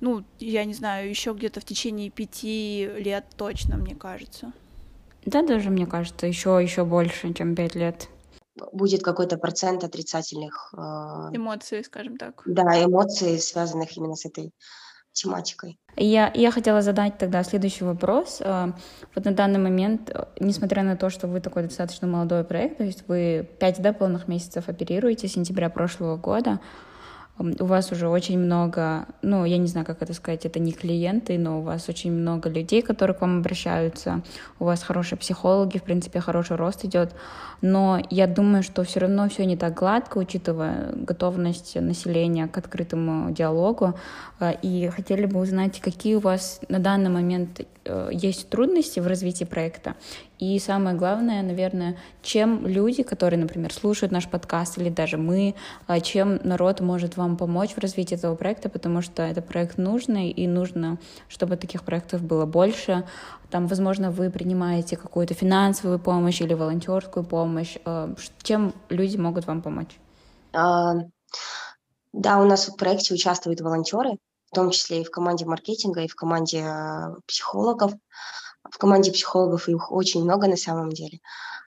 ну, 0.00 0.24
я 0.38 0.64
не 0.64 0.74
знаю, 0.74 1.08
еще 1.08 1.32
где-то 1.32 1.60
в 1.60 1.64
течение 1.64 2.10
пяти 2.10 2.88
лет 2.98 3.24
точно, 3.36 3.76
мне 3.76 3.94
кажется. 3.94 4.52
Да, 5.24 5.42
даже 5.42 5.70
мне 5.70 5.86
кажется, 5.86 6.26
еще 6.26 6.58
еще 6.62 6.84
больше, 6.84 7.32
чем 7.32 7.54
пять 7.54 7.74
лет. 7.74 8.08
Будет 8.72 9.02
какой-то 9.02 9.36
процент 9.38 9.82
отрицательных 9.82 10.72
э... 10.76 10.80
эмоций, 11.32 11.82
скажем 11.82 12.16
так. 12.16 12.42
Да, 12.46 12.84
эмоций, 12.84 13.38
связанных 13.40 13.96
именно 13.96 14.14
с 14.14 14.26
этой 14.26 14.52
тематикой. 15.14 15.78
Я, 15.96 16.30
я 16.34 16.50
хотела 16.50 16.82
задать 16.82 17.18
тогда 17.18 17.42
следующий 17.44 17.84
вопрос. 17.84 18.40
Э, 18.40 18.72
вот 19.14 19.24
на 19.24 19.32
данный 19.32 19.60
момент, 19.60 20.10
э, 20.10 20.24
несмотря 20.40 20.82
на 20.82 20.96
то, 20.96 21.08
что 21.08 21.28
вы 21.28 21.40
такой 21.40 21.62
достаточно 21.62 22.06
молодой 22.06 22.44
проект, 22.44 22.78
то 22.78 22.84
есть 22.84 23.04
вы 23.08 23.48
пять 23.58 23.80
да, 23.80 23.92
полных 23.92 24.28
месяцев 24.28 24.68
оперируете 24.68 25.28
сентября 25.28 25.70
прошлого 25.70 26.16
года, 26.16 26.60
у 27.38 27.64
вас 27.64 27.90
уже 27.90 28.08
очень 28.08 28.38
много, 28.38 29.06
ну, 29.22 29.44
я 29.44 29.58
не 29.58 29.66
знаю, 29.66 29.84
как 29.84 30.02
это 30.02 30.14
сказать, 30.14 30.46
это 30.46 30.60
не 30.60 30.72
клиенты, 30.72 31.36
но 31.36 31.58
у 31.58 31.62
вас 31.62 31.88
очень 31.88 32.12
много 32.12 32.48
людей, 32.48 32.80
которые 32.80 33.16
к 33.16 33.20
вам 33.20 33.38
обращаются, 33.38 34.22
у 34.60 34.64
вас 34.64 34.82
хорошие 34.82 35.18
психологи, 35.18 35.78
в 35.78 35.82
принципе, 35.82 36.20
хороший 36.20 36.56
рост 36.56 36.84
идет, 36.84 37.12
но 37.60 38.00
я 38.10 38.28
думаю, 38.28 38.62
что 38.62 38.84
все 38.84 39.00
равно 39.00 39.28
все 39.28 39.46
не 39.46 39.56
так 39.56 39.74
гладко, 39.74 40.18
учитывая 40.18 40.92
готовность 40.94 41.74
населения 41.74 42.46
к 42.46 42.56
открытому 42.56 43.32
диалогу, 43.32 43.94
э, 44.38 44.52
и 44.62 44.88
хотели 44.94 45.26
бы 45.26 45.40
узнать, 45.40 45.80
какие 45.80 46.14
у 46.14 46.20
вас 46.20 46.60
на 46.68 46.78
данный 46.78 47.10
момент 47.10 47.62
есть 48.10 48.48
трудности 48.48 49.00
в 49.00 49.06
развитии 49.06 49.44
проекта, 49.44 49.94
и 50.38 50.58
самое 50.58 50.96
главное, 50.96 51.42
наверное, 51.42 51.96
чем 52.22 52.66
люди, 52.66 53.02
которые, 53.02 53.38
например, 53.38 53.72
слушают 53.72 54.12
наш 54.12 54.28
подкаст, 54.28 54.78
или 54.78 54.90
даже 54.90 55.16
мы, 55.16 55.54
а, 55.86 56.00
чем 56.00 56.40
народ 56.42 56.80
может 56.80 57.16
вам 57.16 57.36
помочь 57.36 57.70
в 57.70 57.78
развитии 57.78 58.16
этого 58.16 58.34
проекта, 58.34 58.68
потому 58.68 59.00
что 59.00 59.22
это 59.22 59.42
проект 59.42 59.78
нужный, 59.78 60.30
и 60.30 60.46
нужно, 60.46 60.98
чтобы 61.28 61.56
таких 61.56 61.84
проектов 61.84 62.22
было 62.22 62.46
больше. 62.46 63.06
Там, 63.50 63.68
возможно, 63.68 64.10
вы 64.10 64.30
принимаете 64.30 64.96
какую-то 64.96 65.34
финансовую 65.34 65.98
помощь 65.98 66.40
или 66.40 66.54
волонтерскую 66.54 67.24
помощь. 67.24 67.76
А, 67.84 68.12
чем 68.42 68.74
люди 68.88 69.16
могут 69.16 69.46
вам 69.46 69.62
помочь? 69.62 69.98
А, 70.52 70.94
да, 72.12 72.40
у 72.40 72.44
нас 72.44 72.68
в 72.68 72.76
проекте 72.76 73.14
участвуют 73.14 73.60
волонтеры, 73.60 74.18
в 74.54 74.62
том 74.62 74.70
числе 74.70 75.00
и 75.00 75.04
в 75.04 75.10
команде 75.10 75.44
маркетинга, 75.46 76.02
и 76.02 76.08
в 76.08 76.14
команде 76.14 76.64
психологов. 77.26 77.92
В 78.70 78.78
команде 78.78 79.10
психологов 79.10 79.68
их 79.68 79.90
очень 79.90 80.22
много 80.22 80.46
на 80.46 80.56
самом 80.56 80.92
деле. 80.92 81.18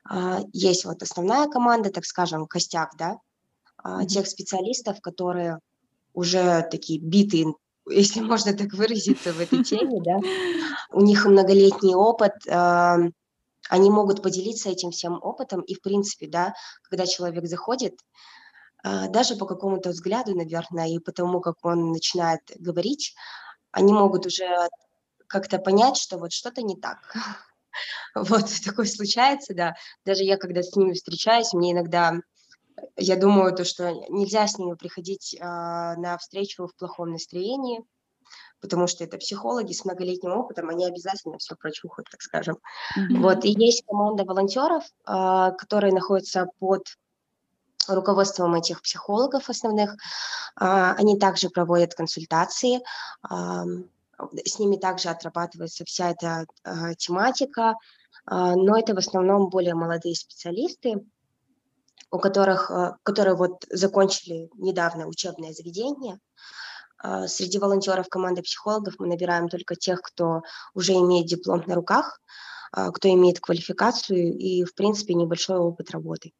А, 0.09 0.39
есть 0.53 0.85
вот 0.85 1.03
основная 1.03 1.49
команда, 1.49 1.91
так 1.91 2.05
скажем, 2.05 2.47
костяк, 2.47 2.91
да, 2.97 3.17
mm-hmm. 3.83 4.05
тех 4.05 4.25
специалистов, 4.25 5.01
которые 5.01 5.59
уже 6.13 6.65
такие 6.71 7.01
битые, 7.01 7.53
если 7.89 8.21
можно 8.31 8.53
так 8.53 8.71
выразиться 8.73 9.33
в 9.33 9.41
этой 9.41 9.65
теме, 9.65 10.01
да, 10.01 10.19
у 10.93 11.01
них 11.01 11.25
многолетний 11.25 11.93
опыт, 11.93 12.35
они 12.47 13.89
могут 13.89 14.23
поделиться 14.23 14.69
этим 14.69 14.91
всем 14.91 15.19
опытом, 15.21 15.59
и 15.59 15.73
в 15.73 15.81
принципе, 15.81 16.27
да, 16.27 16.53
когда 16.83 17.05
человек 17.05 17.45
заходит, 17.47 17.95
а, 17.95 18.05
даже 19.09 19.35
по 19.35 19.45
какому-то 19.45 19.89
взгляду, 19.89 20.35
наверное, 20.35 20.87
и 20.87 20.99
потому, 20.99 21.41
как 21.41 21.55
он 21.63 21.91
начинает 21.91 22.41
говорить, 22.57 23.15
они 23.71 23.93
могут 23.93 24.25
уже 24.25 24.47
как-то 25.27 25.59
понять, 25.59 25.97
что 25.97 26.17
вот 26.17 26.31
что-то 26.31 26.61
не 26.61 26.75
так. 26.75 27.13
Вот 28.15 28.45
такое 28.65 28.87
случается, 28.87 29.53
да. 29.53 29.75
Даже 30.03 30.23
я, 30.23 30.37
когда 30.37 30.63
с 30.63 30.75
ними 30.75 30.93
встречаюсь, 30.93 31.53
мне 31.53 31.73
иногда, 31.73 32.13
я 32.95 33.15
думаю, 33.15 33.55
то, 33.55 33.65
что 33.65 33.91
нельзя 34.09 34.47
с 34.47 34.57
ними 34.57 34.73
приходить 34.73 35.35
э, 35.35 35.43
на 35.43 36.17
встречу 36.17 36.65
в 36.65 36.75
плохом 36.75 37.11
настроении, 37.11 37.83
потому 38.61 38.87
что 38.87 39.03
это 39.03 39.17
психологи 39.17 39.73
с 39.73 39.85
многолетним 39.85 40.31
опытом, 40.31 40.69
они 40.69 40.87
обязательно 40.87 41.37
все 41.37 41.55
прочухают, 41.55 42.09
так 42.09 42.21
скажем. 42.23 42.57
Mm-hmm. 42.97 43.19
Вот, 43.19 43.45
и 43.45 43.51
есть 43.51 43.85
команда 43.85 44.23
волонтеров, 44.23 44.83
э, 44.83 45.51
которые 45.59 45.93
находятся 45.93 46.47
под 46.57 46.87
руководством 47.87 48.55
этих 48.55 48.81
психологов 48.81 49.49
основных. 49.49 49.93
Э, 50.59 50.93
они 50.97 51.17
также 51.19 51.49
проводят 51.49 51.93
консультации, 51.93 52.81
э, 53.29 53.63
с 54.45 54.59
ними 54.59 54.77
также 54.77 55.09
отрабатывается 55.09 55.85
вся 55.85 56.11
эта 56.11 56.45
э, 56.63 56.95
тематика, 56.97 57.75
но 58.29 58.77
это 58.77 58.93
в 58.93 58.97
основном 58.97 59.47
более 59.47 59.73
молодые 59.73 60.13
специалисты, 60.13 60.95
у 62.11 62.19
которых, 62.19 62.69
которые 63.03 63.35
вот 63.37 63.65
закончили 63.69 64.49
недавно 64.55 65.07
учебное 65.07 65.53
заведение. 65.53 66.19
Среди 67.27 67.57
волонтеров 67.57 68.09
команды 68.09 68.41
психологов 68.41 68.95
мы 68.99 69.07
набираем 69.07 69.47
только 69.47 69.75
тех, 69.75 70.01
кто 70.01 70.41
уже 70.73 70.91
имеет 70.95 71.27
диплом 71.27 71.63
на 71.67 71.75
руках, 71.75 72.19
кто 72.73 73.07
имеет 73.07 73.39
квалификацию 73.39 74.37
и, 74.37 74.65
в 74.65 74.75
принципе, 74.75 75.13
небольшой 75.13 75.59
опыт 75.59 75.91
работы. 75.91 76.33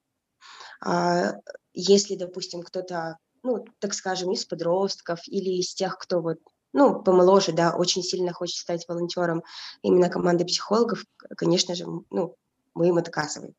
Э, 0.86 1.34
если, 1.74 2.16
допустим, 2.16 2.64
кто-то, 2.64 3.18
ну, 3.44 3.66
так 3.80 3.94
скажем, 3.94 4.32
из 4.32 4.46
подростков 4.46 5.20
или 5.28 5.60
из 5.60 5.74
тех, 5.74 5.98
кто 5.98 6.22
вот 6.22 6.40
ну, 6.74 7.02
помоложе, 7.02 7.54
да, 7.54 7.76
очень 7.76 8.04
сильно 8.04 8.34
хочет 8.34 8.58
стать 8.58 8.88
волонтером 8.88 9.44
именно 9.82 10.10
команды 10.10 10.46
психологов, 10.46 11.06
конечно 11.36 11.74
же, 11.76 11.86
ну, 12.10 12.36
мы 12.74 12.90
им 12.90 12.98
отказываем. 12.98 13.56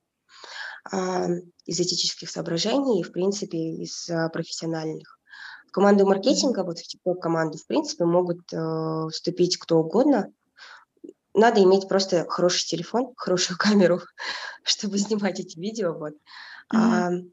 А, 0.90 1.26
из 1.66 1.80
этических 1.80 2.30
соображений 2.30 3.00
и, 3.00 3.02
в 3.02 3.12
принципе, 3.12 3.58
из 3.58 4.08
а, 4.08 4.28
профессиональных. 4.28 5.18
В 5.66 5.70
команду 5.70 6.06
маркетинга, 6.06 6.64
вот 6.64 6.78
в 6.78 6.82
TikTok 6.82 7.16
команду, 7.20 7.58
в 7.58 7.66
принципе, 7.66 8.04
могут 8.04 8.40
э, 8.54 9.08
вступить 9.12 9.58
кто 9.58 9.80
угодно. 9.80 10.32
Надо 11.34 11.62
иметь 11.62 11.88
просто 11.88 12.24
хороший 12.26 12.66
телефон, 12.66 13.12
хорошую 13.16 13.58
камеру, 13.58 14.00
чтобы 14.62 14.98
снимать 14.98 15.40
эти 15.40 15.58
видео. 15.58 15.92
Вот. 15.92 16.14
Mm-hmm. 16.74 17.32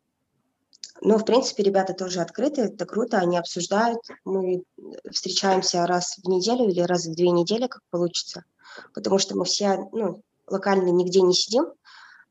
Но, 1.01 1.17
в 1.17 1.25
принципе, 1.25 1.63
ребята 1.63 1.93
тоже 1.93 2.21
открыты, 2.21 2.61
это 2.61 2.85
круто, 2.85 3.17
они 3.17 3.37
обсуждают. 3.37 3.99
Мы 4.23 4.63
встречаемся 5.11 5.85
раз 5.85 6.17
в 6.23 6.27
неделю 6.27 6.69
или 6.69 6.81
раз 6.81 7.05
в 7.05 7.15
две 7.15 7.31
недели, 7.31 7.67
как 7.67 7.81
получится, 7.89 8.45
потому 8.93 9.19
что 9.19 9.35
мы 9.35 9.43
все 9.45 9.89
ну, 9.91 10.23
локально 10.47 10.89
нигде 10.89 11.21
не 11.21 11.33
сидим, 11.33 11.65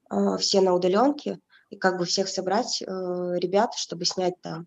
а, 0.08 0.38
все 0.38 0.60
на 0.60 0.72
удаленке, 0.74 1.40
и 1.70 1.76
как 1.76 1.98
бы 1.98 2.04
всех 2.04 2.28
собрать 2.28 2.82
э, 2.82 2.84
ребят, 2.86 3.74
чтобы 3.74 4.04
снять 4.04 4.40
там 4.40 4.66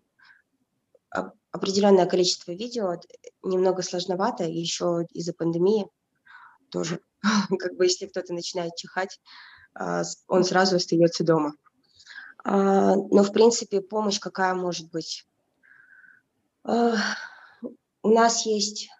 определенное 1.50 2.06
количество 2.06 2.52
видео, 2.52 3.00
немного 3.42 3.82
сложновато, 3.82 4.44
еще 4.44 5.06
из-за 5.12 5.32
пандемии 5.32 5.88
тоже, 6.70 7.00
как 7.58 7.76
бы 7.76 7.86
если 7.86 8.06
кто-то 8.06 8.32
начинает 8.34 8.76
чихать, 8.76 9.20
а, 9.74 10.02
он 10.28 10.44
сразу 10.44 10.76
остается 10.76 11.24
дома. 11.24 11.54
А, 12.44 12.94
но, 12.94 13.22
в 13.22 13.32
принципе, 13.32 13.80
помощь 13.80 14.18
какая 14.18 14.54
может 14.54 14.90
быть? 14.90 15.26
А, 16.64 16.94
у 18.02 18.08
нас 18.10 18.46
есть 18.46 18.90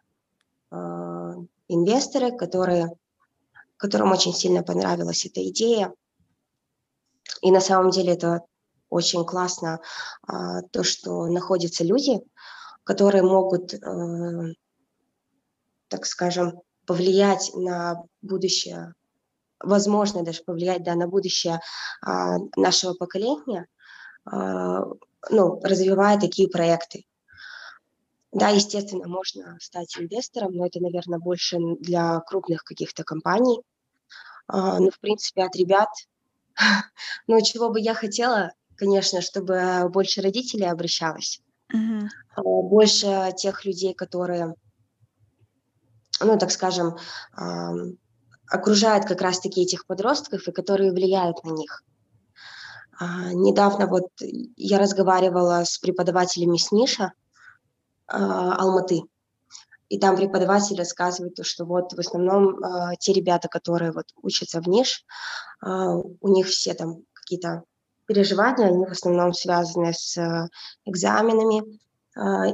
а, 0.71 1.35
инвесторы, 1.69 2.37
которые, 2.37 2.97
которым 3.77 4.13
очень 4.13 4.35
сильно 4.35 4.63
понравилась 4.63 5.25
эта 5.27 5.47
идея. 5.49 5.93
И 7.43 7.51
на 7.51 7.61
самом 7.61 7.91
деле 7.91 8.15
это 8.15 8.43
очень 8.91 9.25
классно, 9.27 9.81
то, 10.27 10.83
что 10.83 11.27
находятся 11.27 11.85
люди, 11.85 12.23
которые 12.85 13.23
могут, 13.23 13.75
э, 13.75 14.55
так 15.89 16.07
скажем, 16.07 16.63
повлиять 16.87 17.51
на 17.55 18.03
будущее 18.23 18.95
возможно 19.61 20.23
даже 20.23 20.43
повлиять 20.43 20.83
да, 20.83 20.95
на 20.95 21.09
будущее 21.09 21.61
а, 22.03 22.39
нашего 22.57 22.95
поколения, 22.95 23.67
а, 24.25 24.85
ну, 25.31 25.61
развивая 25.63 26.19
такие 26.19 26.49
проекты. 26.49 27.05
Да, 28.31 28.49
естественно, 28.51 29.09
можно 29.09 29.57
стать 29.61 29.99
инвестором, 29.99 30.53
но 30.53 30.67
это, 30.67 30.81
наверное, 30.81 31.19
больше 31.19 31.59
для 31.81 32.21
крупных 32.21 32.63
каких-то 32.63 33.03
компаний. 33.03 33.63
А, 34.47 34.79
ну, 34.79 34.91
в 34.91 35.01
принципе, 35.01 35.45
от 35.45 35.57
ребят, 35.57 35.89
ну, 37.27 37.41
чего 37.41 37.71
бы 37.71 37.81
я 37.81 37.95
хотела, 37.95 38.53
конечно, 38.77 39.23
чтобы 39.23 39.89
больше 39.91 40.21
родителей 40.21 40.67
обращалось, 40.67 41.41
uh-huh. 41.75 42.07
больше 42.43 43.33
тех 43.37 43.65
людей, 43.65 43.95
которые, 43.95 44.55
ну, 46.21 46.39
так 46.39 46.51
скажем, 46.51 46.97
окружают 48.51 49.05
как 49.05 49.21
раз-таки 49.21 49.63
этих 49.63 49.87
подростков 49.87 50.47
и 50.47 50.53
которые 50.53 50.93
влияют 50.93 51.45
на 51.45 51.51
них. 51.51 51.85
А, 52.99 53.33
недавно 53.33 53.87
вот 53.87 54.09
я 54.57 54.79
разговаривала 54.79 55.65
с 55.65 55.79
преподавателями 55.79 56.59
СНИШа 56.59 57.13
а, 58.07 58.55
Алматы, 58.57 59.03
и 59.89 59.99
там 59.99 60.17
преподаватель 60.17 60.77
рассказывает, 60.77 61.39
что 61.43 61.65
вот 61.65 61.93
в 61.93 61.99
основном 61.99 62.63
а, 62.63 62.97
те 62.97 63.13
ребята, 63.13 63.49
которые 63.49 63.93
вот 63.93 64.07
учатся 64.23 64.61
в 64.61 64.69
НИШ, 64.69 65.05
а, 65.61 65.95
у 65.95 66.29
них 66.29 66.47
все 66.49 66.75
там 66.75 67.03
какие-то 67.13 67.63
переживания, 68.07 68.69
они 68.69 68.85
в 68.87 68.91
основном 68.91 69.33
связаны 69.33 69.93
с 69.95 70.17
а, 70.19 70.49
экзаменами, 70.85 71.79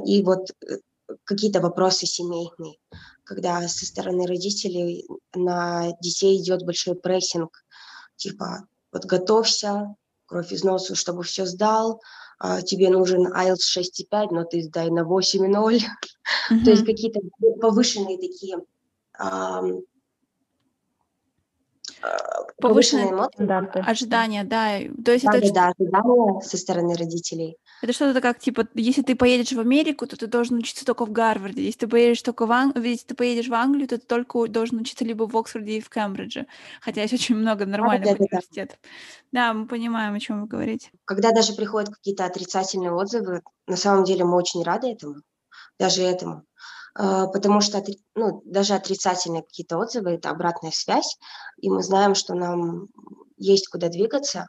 и 0.05 0.21
вот 0.21 0.51
э, 0.61 0.77
какие-то 1.23 1.59
вопросы 1.59 2.05
семейные 2.05 2.75
когда 3.25 3.67
со 3.67 3.85
стороны 3.85 4.25
родителей 4.27 5.05
на 5.33 5.91
детей 6.01 6.41
идет 6.41 6.63
большой 6.63 6.95
прессинг, 6.95 7.65
типа 8.15 8.67
вот 8.91 9.05
готовься, 9.05 9.95
кровь 10.25 10.51
из 10.51 10.63
носу, 10.63 10.95
чтобы 10.95 11.23
все 11.23 11.45
сдал, 11.45 12.01
а, 12.39 12.61
тебе 12.61 12.89
нужен 12.89 13.27
IELTS 13.27 13.77
6,5, 13.77 14.27
но 14.31 14.43
ты 14.43 14.61
сдай 14.61 14.89
на 14.89 15.01
8,0. 15.01 15.79
То 16.63 16.69
есть 16.69 16.85
какие-то 16.85 17.19
повышенные 17.59 18.17
такие 18.17 18.57
повышенные 22.59 23.11
эмоции, 23.11 23.89
ожидания, 23.89 24.43
да. 24.43 24.79
То 25.03 25.11
есть 25.11 25.25
да, 25.25 25.37
это 25.37 25.53
да, 25.53 25.73
да, 25.77 25.99
ожидания 25.99 26.41
со 26.41 26.57
стороны 26.57 26.95
родителей. 26.95 27.57
Это 27.81 27.93
что-то 27.93 28.21
как, 28.21 28.39
типа, 28.39 28.67
если 28.73 29.01
ты 29.01 29.15
поедешь 29.15 29.51
в 29.51 29.59
Америку, 29.59 30.07
то 30.07 30.15
ты 30.17 30.27
должен 30.27 30.57
учиться 30.57 30.85
только 30.85 31.05
в 31.05 31.11
Гарварде. 31.11 31.63
Если 31.63 31.79
ты 31.79 31.87
поедешь 31.87 32.21
только 32.21 32.45
в 32.45 32.51
Ан... 32.51 32.73
если 32.81 33.05
ты 33.05 33.15
поедешь 33.15 33.47
в 33.47 33.53
Англию, 33.53 33.87
то 33.87 33.97
ты 33.97 34.05
только 34.05 34.47
должен 34.47 34.79
учиться 34.79 35.03
либо 35.03 35.27
в 35.27 35.35
Оксфорде 35.35 35.77
и 35.77 35.81
в 35.81 35.89
Кембридже. 35.89 36.47
Хотя 36.81 37.01
есть 37.01 37.13
очень 37.13 37.35
много 37.35 37.65
нормальных 37.65 38.13
а, 38.13 38.15
да, 38.15 38.23
университетов. 38.23 38.79
Да. 39.31 39.49
да, 39.49 39.53
мы 39.53 39.67
понимаем, 39.67 40.15
о 40.15 40.19
чем 40.19 40.41
вы 40.41 40.47
говорите. 40.47 40.89
Когда 41.05 41.31
даже 41.31 41.53
приходят 41.53 41.89
какие-то 41.89 42.25
отрицательные 42.25 42.91
отзывы, 42.91 43.41
на 43.67 43.77
самом 43.77 44.03
деле 44.05 44.23
мы 44.23 44.37
очень 44.37 44.63
рады 44.63 44.91
этому, 44.91 45.15
даже 45.77 46.01
этому. 46.01 46.43
А, 46.95 47.27
потому 47.27 47.59
что 47.59 47.83
ну, 48.15 48.41
даже 48.45 48.73
отрицательные 48.73 49.43
какие-то 49.43 49.77
отзывы– 49.77 50.11
это 50.11 50.29
обратная 50.29 50.71
связь, 50.71 51.17
и 51.57 51.69
мы 51.69 51.83
знаем, 51.83 52.15
что 52.15 52.33
нам 52.33 52.87
есть 53.37 53.67
куда 53.67 53.89
двигаться, 53.89 54.47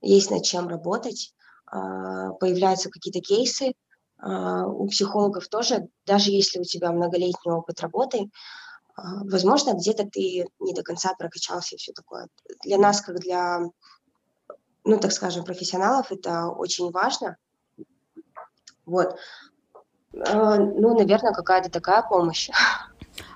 есть 0.00 0.30
над 0.30 0.42
чем 0.42 0.66
работать, 0.66 1.32
а, 1.66 2.32
появляются 2.32 2.90
какие-то 2.90 3.20
кейсы, 3.20 3.74
а, 4.18 4.66
у 4.66 4.88
психологов 4.88 5.46
тоже, 5.46 5.88
даже 6.04 6.32
если 6.32 6.58
у 6.58 6.64
тебя 6.64 6.90
многолетний 6.90 7.52
опыт 7.52 7.80
работы, 7.80 8.28
возможно, 8.96 9.74
где-то 9.74 10.08
ты 10.08 10.48
не 10.58 10.74
до 10.74 10.82
конца 10.82 11.14
прокачался 11.16 11.76
и 11.76 11.78
все 11.78 11.92
такое. 11.92 12.26
Для 12.64 12.78
нас, 12.78 13.00
как 13.00 13.20
для, 13.20 13.60
ну, 14.82 14.98
так 14.98 15.12
скажем, 15.12 15.44
профессионалов, 15.44 16.10
это 16.10 16.48
очень 16.48 16.90
важно. 16.90 17.36
Вот. 18.86 19.16
А, 20.14 20.56
ну, 20.56 20.96
наверное, 20.96 21.32
какая-то 21.32 21.70
такая 21.70 22.02
помощь. 22.02 22.50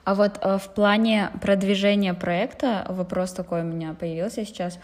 А 0.05 0.15
вот 0.17 0.33
э, 0.41 0.59
в 0.59 0.75
плане 0.75 1.31
продвижения 1.41 2.13
проекта 2.13 2.87
вопрос 2.89 3.33
такой 3.33 3.61
у 3.61 3.65
меня 3.65 3.95
появился 3.95 4.45
сейчас. 4.45 4.79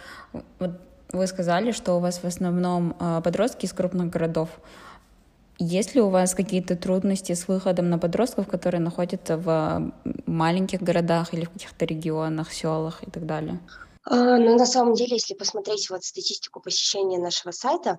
Вот 0.61 0.71
вы 1.13 1.27
сказали, 1.27 1.73
что 1.73 1.95
у 1.95 2.01
вас 2.01 2.19
в 2.23 2.25
основном 2.25 2.97
э, 2.99 3.21
подростки 3.23 3.67
из 3.67 3.73
крупных 3.73 4.11
городов. 4.11 4.49
Есть 5.59 5.97
ли 5.97 6.01
у 6.01 6.09
вас 6.09 6.35
какие-то 6.35 6.77
трудности 6.77 7.33
с 7.33 7.49
выходом 7.49 7.91
на 7.91 7.99
подростков, 7.99 8.47
которые 8.47 8.81
находятся 8.81 9.37
в 9.37 9.93
маленьких 10.27 10.83
городах 10.83 11.35
или 11.35 11.45
в 11.45 11.51
каких-то 11.51 11.85
регионах, 11.85 12.53
селах 12.53 13.03
и 13.03 13.11
так 13.11 13.27
далее? 13.27 13.59
А, 14.05 14.37
ну, 14.39 14.57
на 14.57 14.67
самом 14.67 14.95
деле, 14.95 15.17
если 15.17 15.35
посмотреть 15.35 15.91
вот 15.91 16.05
статистику 16.05 16.61
посещения 16.61 17.19
нашего 17.19 17.51
сайта, 17.51 17.99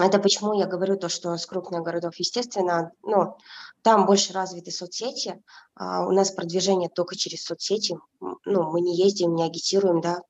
это 0.00 0.18
почему 0.18 0.54
я 0.54 0.66
говорю 0.66 0.96
то, 0.96 1.08
что 1.08 1.36
с 1.36 1.46
крупных 1.46 1.82
городов, 1.82 2.14
естественно, 2.16 2.92
ну, 3.02 3.36
там 3.82 4.04
больше 4.06 4.32
развиты 4.32 4.70
соцсети, 4.70 5.40
а 5.76 6.06
у 6.06 6.12
нас 6.12 6.32
продвижение 6.32 6.88
только 6.88 7.16
через 7.16 7.44
соцсети, 7.44 7.96
ну, 8.20 8.70
мы 8.70 8.80
не 8.80 8.96
ездим, 8.96 9.34
не 9.34 9.44
агитируем, 9.44 10.00
да, 10.00 10.22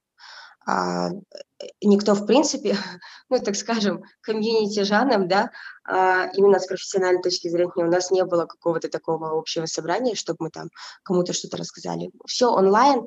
а, 0.67 1.09
э, 1.09 1.67
никто, 1.81 2.15
в 2.15 2.27
принципе, 2.27 2.77
ну, 3.31 3.39
так 3.39 3.57
скажем, 3.57 4.03
комьюнити 4.21 4.83
жаном, 4.83 5.27
да, 5.27 5.51
а, 5.85 6.27
именно 6.35 6.59
с 6.59 6.67
профессиональной 6.67 7.23
точки 7.23 7.49
зрения 7.49 7.85
у 7.85 7.91
нас 7.91 8.11
не 8.11 8.25
было 8.25 8.45
какого-то 8.45 8.89
такого 8.89 9.39
общего 9.39 9.67
собрания, 9.67 10.15
чтобы 10.15 10.37
мы 10.41 10.51
там 10.51 10.69
кому-то 11.03 11.33
что-то 11.33 11.57
рассказали. 11.57 12.11
Все 12.27 12.51
онлайн, 12.51 13.07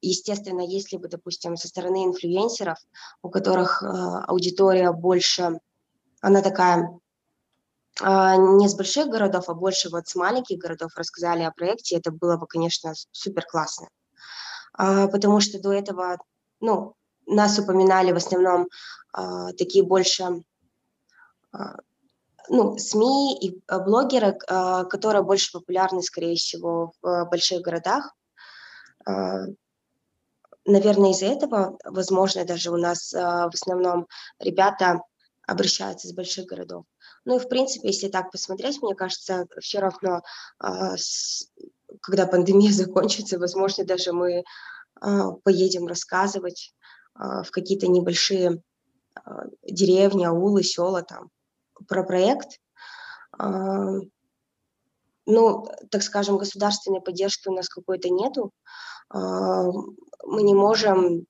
естественно, 0.00 0.62
если 0.62 0.96
бы, 0.96 1.08
допустим, 1.08 1.56
со 1.56 1.68
стороны 1.68 2.04
инфлюенсеров, 2.04 2.78
у 3.22 3.28
которых 3.28 3.82
а, 3.82 4.24
аудитория 4.24 4.92
больше, 4.92 5.60
она 6.20 6.40
такая 6.40 6.98
а, 8.00 8.36
не 8.36 8.68
с 8.68 8.74
больших 8.74 9.08
городов, 9.08 9.48
а 9.48 9.54
больше 9.54 9.90
вот 9.90 10.08
с 10.08 10.14
маленьких 10.14 10.58
городов 10.58 10.92
рассказали 10.96 11.42
о 11.42 11.50
проекте, 11.50 11.96
это 11.96 12.10
было 12.10 12.36
бы, 12.36 12.46
конечно, 12.46 12.94
супер 13.12 13.44
классно. 13.44 13.88
Потому 14.76 15.38
что 15.38 15.60
до 15.60 15.72
этого, 15.72 16.18
ну, 16.60 16.94
нас 17.26 17.56
упоминали 17.60 18.10
в 18.10 18.16
основном 18.16 18.68
такие 19.56 19.84
больше 19.84 20.42
ну, 22.48 22.76
СМИ 22.76 23.38
и 23.40 23.62
блогеры, 23.68 24.32
которые 24.32 25.22
больше 25.22 25.52
популярны, 25.52 26.02
скорее 26.02 26.34
всего, 26.34 26.92
в 27.02 27.26
больших 27.26 27.62
городах. 27.62 28.16
А, 29.04 29.46
наверное, 30.64 31.10
из-за 31.10 31.26
этого, 31.26 31.78
возможно, 31.84 32.44
даже 32.44 32.70
у 32.70 32.76
нас 32.76 33.14
а, 33.14 33.50
в 33.50 33.54
основном 33.54 34.06
ребята 34.38 35.00
обращаются 35.46 36.08
из 36.08 36.14
больших 36.14 36.46
городов. 36.46 36.84
Ну 37.24 37.36
и, 37.36 37.38
в 37.38 37.48
принципе, 37.48 37.88
если 37.88 38.08
так 38.08 38.30
посмотреть, 38.30 38.80
мне 38.80 38.94
кажется, 38.94 39.46
все 39.60 39.80
равно, 39.80 40.22
а, 40.58 40.94
когда 42.00 42.26
пандемия 42.26 42.72
закончится, 42.72 43.38
возможно, 43.38 43.84
даже 43.84 44.12
мы 44.12 44.44
поедем 45.42 45.86
рассказывать 45.86 46.72
в 47.14 47.50
какие-то 47.50 47.88
небольшие 47.88 48.62
деревни, 49.62 50.24
аулы, 50.24 50.62
села 50.62 51.02
там 51.02 51.30
про 51.88 52.04
проект 52.04 52.60
ну, 55.26 55.66
так 55.90 56.02
скажем, 56.02 56.38
государственной 56.38 57.00
поддержки 57.00 57.48
у 57.48 57.52
нас 57.52 57.68
какой-то 57.68 58.08
нету. 58.10 58.52
А, 59.08 59.64
мы 60.24 60.42
не 60.42 60.54
можем, 60.54 61.26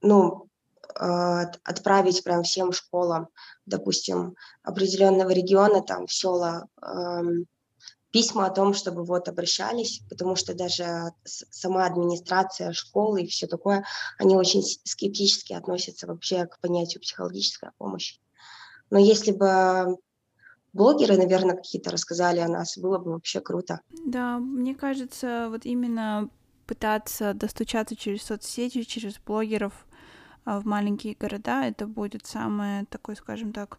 ну, 0.00 0.48
а, 0.94 1.42
отправить 1.64 2.24
прям 2.24 2.42
всем 2.42 2.72
школам, 2.72 3.28
допустим, 3.66 4.36
определенного 4.62 5.30
региона, 5.30 5.82
там, 5.82 6.06
в 6.06 6.12
села, 6.12 6.68
письма 8.16 8.46
о 8.46 8.50
том, 8.50 8.72
чтобы 8.72 9.04
вот 9.04 9.28
обращались, 9.28 10.00
потому 10.08 10.36
что 10.36 10.54
даже 10.54 11.12
сама 11.24 11.84
администрация 11.84 12.72
школы 12.72 13.22
и 13.22 13.26
все 13.26 13.46
такое, 13.46 13.84
они 14.18 14.36
очень 14.36 14.62
скептически 14.62 15.52
относятся 15.52 16.06
вообще 16.06 16.46
к 16.46 16.58
понятию 16.60 17.02
психологическая 17.02 17.72
помощь. 17.76 18.18
Но 18.88 18.98
если 18.98 19.32
бы 19.32 19.98
блогеры, 20.76 21.16
наверное, 21.16 21.56
какие-то 21.56 21.90
рассказали 21.90 22.40
о 22.40 22.48
нас, 22.48 22.78
было 22.78 22.98
бы 22.98 23.12
вообще 23.12 23.40
круто. 23.40 23.80
Да, 24.04 24.38
мне 24.38 24.74
кажется, 24.74 25.48
вот 25.50 25.64
именно 25.64 26.28
пытаться 26.66 27.34
достучаться 27.34 27.96
через 27.96 28.22
соцсети, 28.22 28.82
через 28.82 29.18
блогеров 29.18 29.86
а, 30.44 30.60
в 30.60 30.66
маленькие 30.66 31.16
города, 31.18 31.64
это 31.64 31.86
будет 31.86 32.26
самый 32.26 32.86
такой, 32.86 33.16
скажем 33.16 33.52
так, 33.52 33.78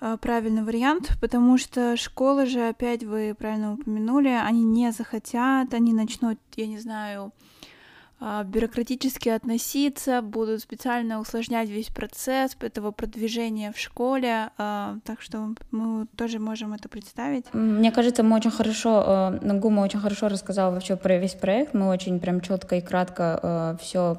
а, 0.00 0.16
правильный 0.16 0.62
вариант, 0.62 1.16
потому 1.20 1.58
что 1.58 1.96
школы 1.96 2.46
же, 2.46 2.68
опять 2.68 3.02
вы 3.04 3.34
правильно 3.38 3.74
упомянули, 3.74 4.28
они 4.28 4.64
не 4.64 4.92
захотят, 4.92 5.74
они 5.74 5.92
начнут, 5.92 6.38
я 6.56 6.66
не 6.66 6.78
знаю, 6.78 7.32
бюрократически 8.44 9.28
относиться, 9.28 10.22
будут 10.22 10.62
специально 10.62 11.20
усложнять 11.20 11.68
весь 11.68 11.88
процесс 11.88 12.56
этого 12.60 12.90
продвижения 12.90 13.72
в 13.72 13.78
школе, 13.78 14.50
а, 14.56 14.96
так 15.04 15.20
что 15.20 15.54
мы 15.70 16.06
тоже 16.16 16.38
можем 16.38 16.72
это 16.72 16.88
представить. 16.88 17.44
Мне 17.52 17.92
кажется, 17.92 18.22
мы 18.22 18.36
очень 18.36 18.50
хорошо, 18.50 19.04
э, 19.06 19.46
Нагума 19.46 19.80
очень 19.82 20.00
хорошо 20.00 20.28
рассказал 20.28 20.72
вообще 20.72 20.96
про 20.96 21.18
весь 21.18 21.34
проект, 21.34 21.74
мы 21.74 21.88
очень 21.88 22.18
прям 22.18 22.40
четко 22.40 22.76
и 22.76 22.80
кратко 22.80 23.40
э, 23.42 23.76
все 23.82 24.18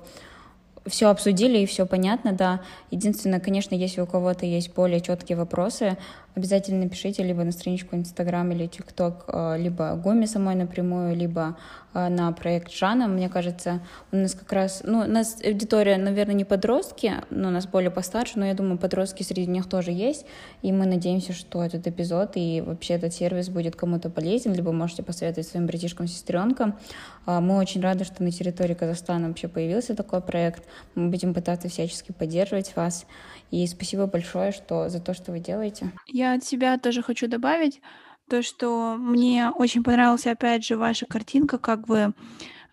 все 0.88 1.10
обсудили 1.10 1.60
и 1.60 1.65
все 1.65 1.86
понятно, 1.86 2.31
да. 2.31 2.62
Единственное, 2.91 3.39
конечно, 3.39 3.75
если 3.75 4.01
у 4.01 4.05
кого-то 4.05 4.45
есть 4.45 4.73
более 4.73 5.01
четкие 5.01 5.38
вопросы, 5.38 5.97
обязательно 6.38 6.84
напишите 6.84 7.23
либо 7.23 7.43
на 7.43 7.52
страничку 7.52 7.95
Инстаграм 7.95 8.52
или 8.52 8.67
ТикТок, 8.67 9.26
э, 9.28 9.58
либо 9.58 9.95
Гоме 9.95 10.28
самой 10.28 10.56
напрямую, 10.56 11.15
либо 11.15 11.58
э, 11.93 12.10
на 12.10 12.32
проект 12.32 12.71
Жана. 12.71 13.08
Мне 13.08 13.28
кажется, 13.28 13.82
у 14.12 14.17
нас 14.17 14.36
как 14.36 14.52
раз, 14.54 14.84
ну, 14.86 15.00
у 15.00 15.08
нас 15.08 15.38
аудитория, 15.43 15.97
наверное, 15.97 16.36
не 16.36 16.45
подростки, 16.45 17.13
но 17.32 17.47
у 17.47 17.52
нас 17.52 17.65
более 17.65 17.89
постарше, 17.89 18.39
но 18.39 18.45
я 18.45 18.54
думаю, 18.54 18.78
подростки 18.78 19.23
среди 19.23 19.47
них 19.47 19.67
тоже 19.67 19.91
есть, 19.91 20.26
и 20.62 20.71
мы 20.71 20.86
надеемся, 20.86 21.34
что 21.34 21.63
этот 21.63 21.88
эпизод 21.88 22.32
и 22.36 22.62
вообще 22.62 22.93
этот 22.93 23.13
сервис 23.13 23.50
будет 23.50 23.76
кому-то 23.76 24.10
полезен, 24.10 24.54
либо 24.54 24.71
можете 24.71 25.02
посоветовать 25.04 25.47
своим 25.47 25.65
братишкам, 25.65 26.08
сестренкам. 26.08 26.76
А, 27.25 27.42
мы 27.42 27.58
очень 27.58 27.81
рады, 27.81 28.06
что 28.06 28.23
на 28.23 28.31
территории 28.31 28.73
Казахстана 28.73 29.27
вообще 29.27 29.48
появился 29.48 29.96
такой 29.96 30.21
проект. 30.21 30.63
Мы 30.96 31.10
будем 31.10 31.33
пытаться 31.33 31.67
всячески 31.67 32.12
поддерживать 32.12 32.75
вас. 32.75 33.06
И 33.52 33.65
спасибо 33.67 34.08
большое 34.08 34.52
что, 34.52 34.90
за 34.90 35.00
то, 35.00 35.13
что 35.13 35.31
вы 35.31 35.40
делаете. 35.40 35.92
Я 36.08 36.27
от 36.34 36.44
себя 36.44 36.78
тоже 36.78 37.02
хочу 37.02 37.28
добавить 37.28 37.82
то, 38.30 38.42
что 38.42 38.96
мне 38.98 39.50
очень 39.50 39.84
понравилась, 39.84 40.28
опять 40.28 40.65
же, 40.65 40.78
ваша 40.78 41.06
картинка, 41.06 41.58
как 41.58 41.88
вы 41.88 42.13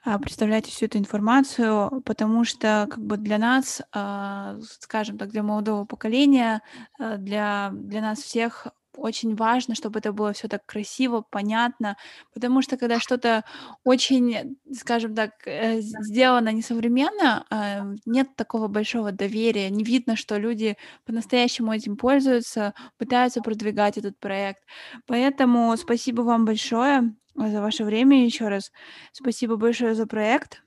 а, 0.04 0.18
представляете 0.18 0.70
всю 0.70 0.86
эту 0.86 0.98
информацию, 0.98 2.02
потому 2.04 2.44
что 2.44 2.86
как 2.90 3.04
бы 3.04 3.16
для 3.16 3.38
нас, 3.38 3.80
а, 3.92 4.58
скажем 4.62 5.16
так, 5.16 5.30
для 5.30 5.42
молодого 5.42 5.84
поколения, 5.84 6.62
а, 6.98 7.16
для, 7.16 7.70
для 7.72 8.00
нас 8.00 8.18
всех 8.18 8.66
очень 8.96 9.34
важно, 9.34 9.74
чтобы 9.74 9.98
это 9.98 10.12
было 10.12 10.32
все 10.32 10.48
так 10.48 10.64
красиво, 10.66 11.24
понятно, 11.30 11.96
потому 12.32 12.62
что 12.62 12.76
когда 12.76 13.00
что-то 13.00 13.44
очень, 13.84 14.56
скажем 14.72 15.14
так, 15.14 15.32
э, 15.46 15.80
сделано 15.80 16.50
несовременно, 16.50 17.44
а, 17.50 17.84
нет 18.06 18.36
такого 18.36 18.68
большого 18.68 19.12
доверия, 19.12 19.70
не 19.70 19.84
видно, 19.84 20.16
что 20.16 20.36
люди 20.38 20.76
по-настоящему 21.04 21.72
этим 21.72 21.96
пользуются, 21.96 22.74
пытаются 22.98 23.40
продвигать 23.40 23.98
этот 23.98 24.18
проект. 24.18 24.62
Поэтому 25.06 25.76
спасибо 25.76 26.22
вам 26.22 26.44
большое 26.44 27.14
за 27.34 27.60
ваше 27.60 27.84
время 27.84 28.24
еще 28.24 28.48
раз. 28.48 28.70
Спасибо 29.12 29.56
большое 29.56 29.94
за 29.94 30.06
проект. 30.06 30.62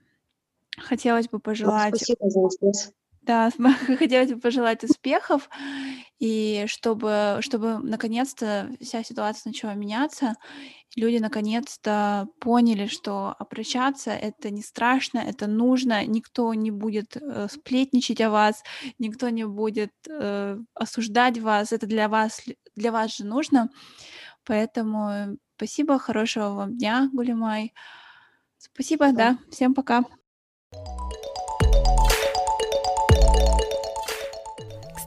Хотелось 0.78 1.28
бы 1.28 1.39
пожелать... 1.39 1.95
Спасибо 1.95 2.30
за 2.30 2.39
интерес. 2.39 2.97
Да, 3.28 3.49
хотелось 3.99 4.32
бы 4.32 4.39
пожелать 4.39 4.86
успехов, 4.86 5.49
и 6.17 6.63
чтобы, 6.67 7.39
чтобы 7.41 7.80
наконец-то 7.80 8.69
вся 8.82 9.03
ситуация 9.03 9.49
начала 9.49 9.73
меняться, 9.73 10.36
люди 10.95 11.17
наконец-то 11.17 12.28
поняли, 12.39 12.88
что 12.88 13.36
обращаться 13.38 14.11
это 14.11 14.49
не 14.49 14.61
страшно, 14.61 15.19
это 15.19 15.45
нужно, 15.47 16.05
никто 16.05 16.53
не 16.53 16.71
будет 16.71 17.17
э, 17.17 17.47
сплетничать 17.51 18.21
о 18.21 18.30
вас, 18.30 18.63
никто 18.97 19.28
не 19.28 19.45
будет 19.45 19.91
э, 20.09 20.57
осуждать 20.73 21.38
вас, 21.38 21.73
это 21.73 21.86
для 21.86 22.07
вас, 22.07 22.41
для 22.78 22.93
вас 22.93 23.17
же 23.17 23.25
нужно. 23.25 23.69
Поэтому 24.45 25.38
спасибо, 25.57 25.99
хорошего 25.99 26.51
вам 26.51 26.78
дня, 26.78 27.09
Гулимай. 27.11 27.73
Спасибо, 28.57 29.07
да, 29.07 29.32
да 29.34 29.38
всем 29.51 29.73
пока. 29.73 30.05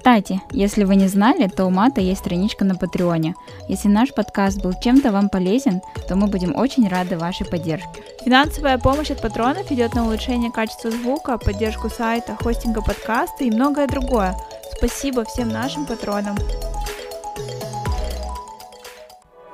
Кстати, 0.00 0.40
если 0.50 0.84
вы 0.84 0.96
не 0.96 1.08
знали, 1.08 1.46
то 1.46 1.66
у 1.66 1.70
Мата 1.70 2.00
есть 2.00 2.20
страничка 2.20 2.64
на 2.64 2.74
Патреоне. 2.74 3.34
Если 3.68 3.88
наш 3.88 4.14
подкаст 4.14 4.62
был 4.62 4.72
чем-то 4.72 5.12
вам 5.12 5.28
полезен, 5.28 5.82
то 6.08 6.16
мы 6.16 6.26
будем 6.26 6.56
очень 6.56 6.88
рады 6.88 7.18
вашей 7.18 7.46
поддержке. 7.46 8.02
Финансовая 8.24 8.78
помощь 8.78 9.10
от 9.10 9.20
патронов 9.20 9.70
идет 9.70 9.94
на 9.94 10.06
улучшение 10.06 10.50
качества 10.50 10.90
звука, 10.90 11.36
поддержку 11.36 11.90
сайта, 11.90 12.34
хостинга 12.34 12.80
подкаста 12.80 13.44
и 13.44 13.50
многое 13.50 13.86
другое. 13.86 14.34
Спасибо 14.74 15.26
всем 15.26 15.50
нашим 15.50 15.84
патронам. 15.84 16.38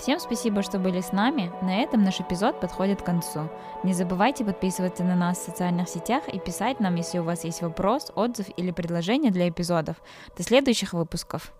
Всем 0.06 0.20
спасибо, 0.20 0.62
что 0.62 0.78
были 0.78 1.00
с 1.00 1.10
нами. 1.10 1.50
На 1.62 1.78
этом 1.78 2.04
наш 2.04 2.20
эпизод 2.20 2.60
подходит 2.60 3.02
к 3.02 3.04
концу. 3.04 3.48
Не 3.82 3.92
забывайте 3.92 4.44
подписываться 4.44 5.02
на 5.02 5.16
нас 5.16 5.36
в 5.36 5.44
социальных 5.46 5.88
сетях 5.88 6.28
и 6.28 6.38
писать 6.38 6.78
нам, 6.78 6.94
если 6.94 7.18
у 7.18 7.24
вас 7.24 7.42
есть 7.42 7.60
вопрос, 7.60 8.12
отзыв 8.14 8.46
или 8.56 8.70
предложение 8.70 9.32
для 9.32 9.48
эпизодов. 9.48 9.96
До 10.36 10.44
следующих 10.44 10.92
выпусков. 10.92 11.52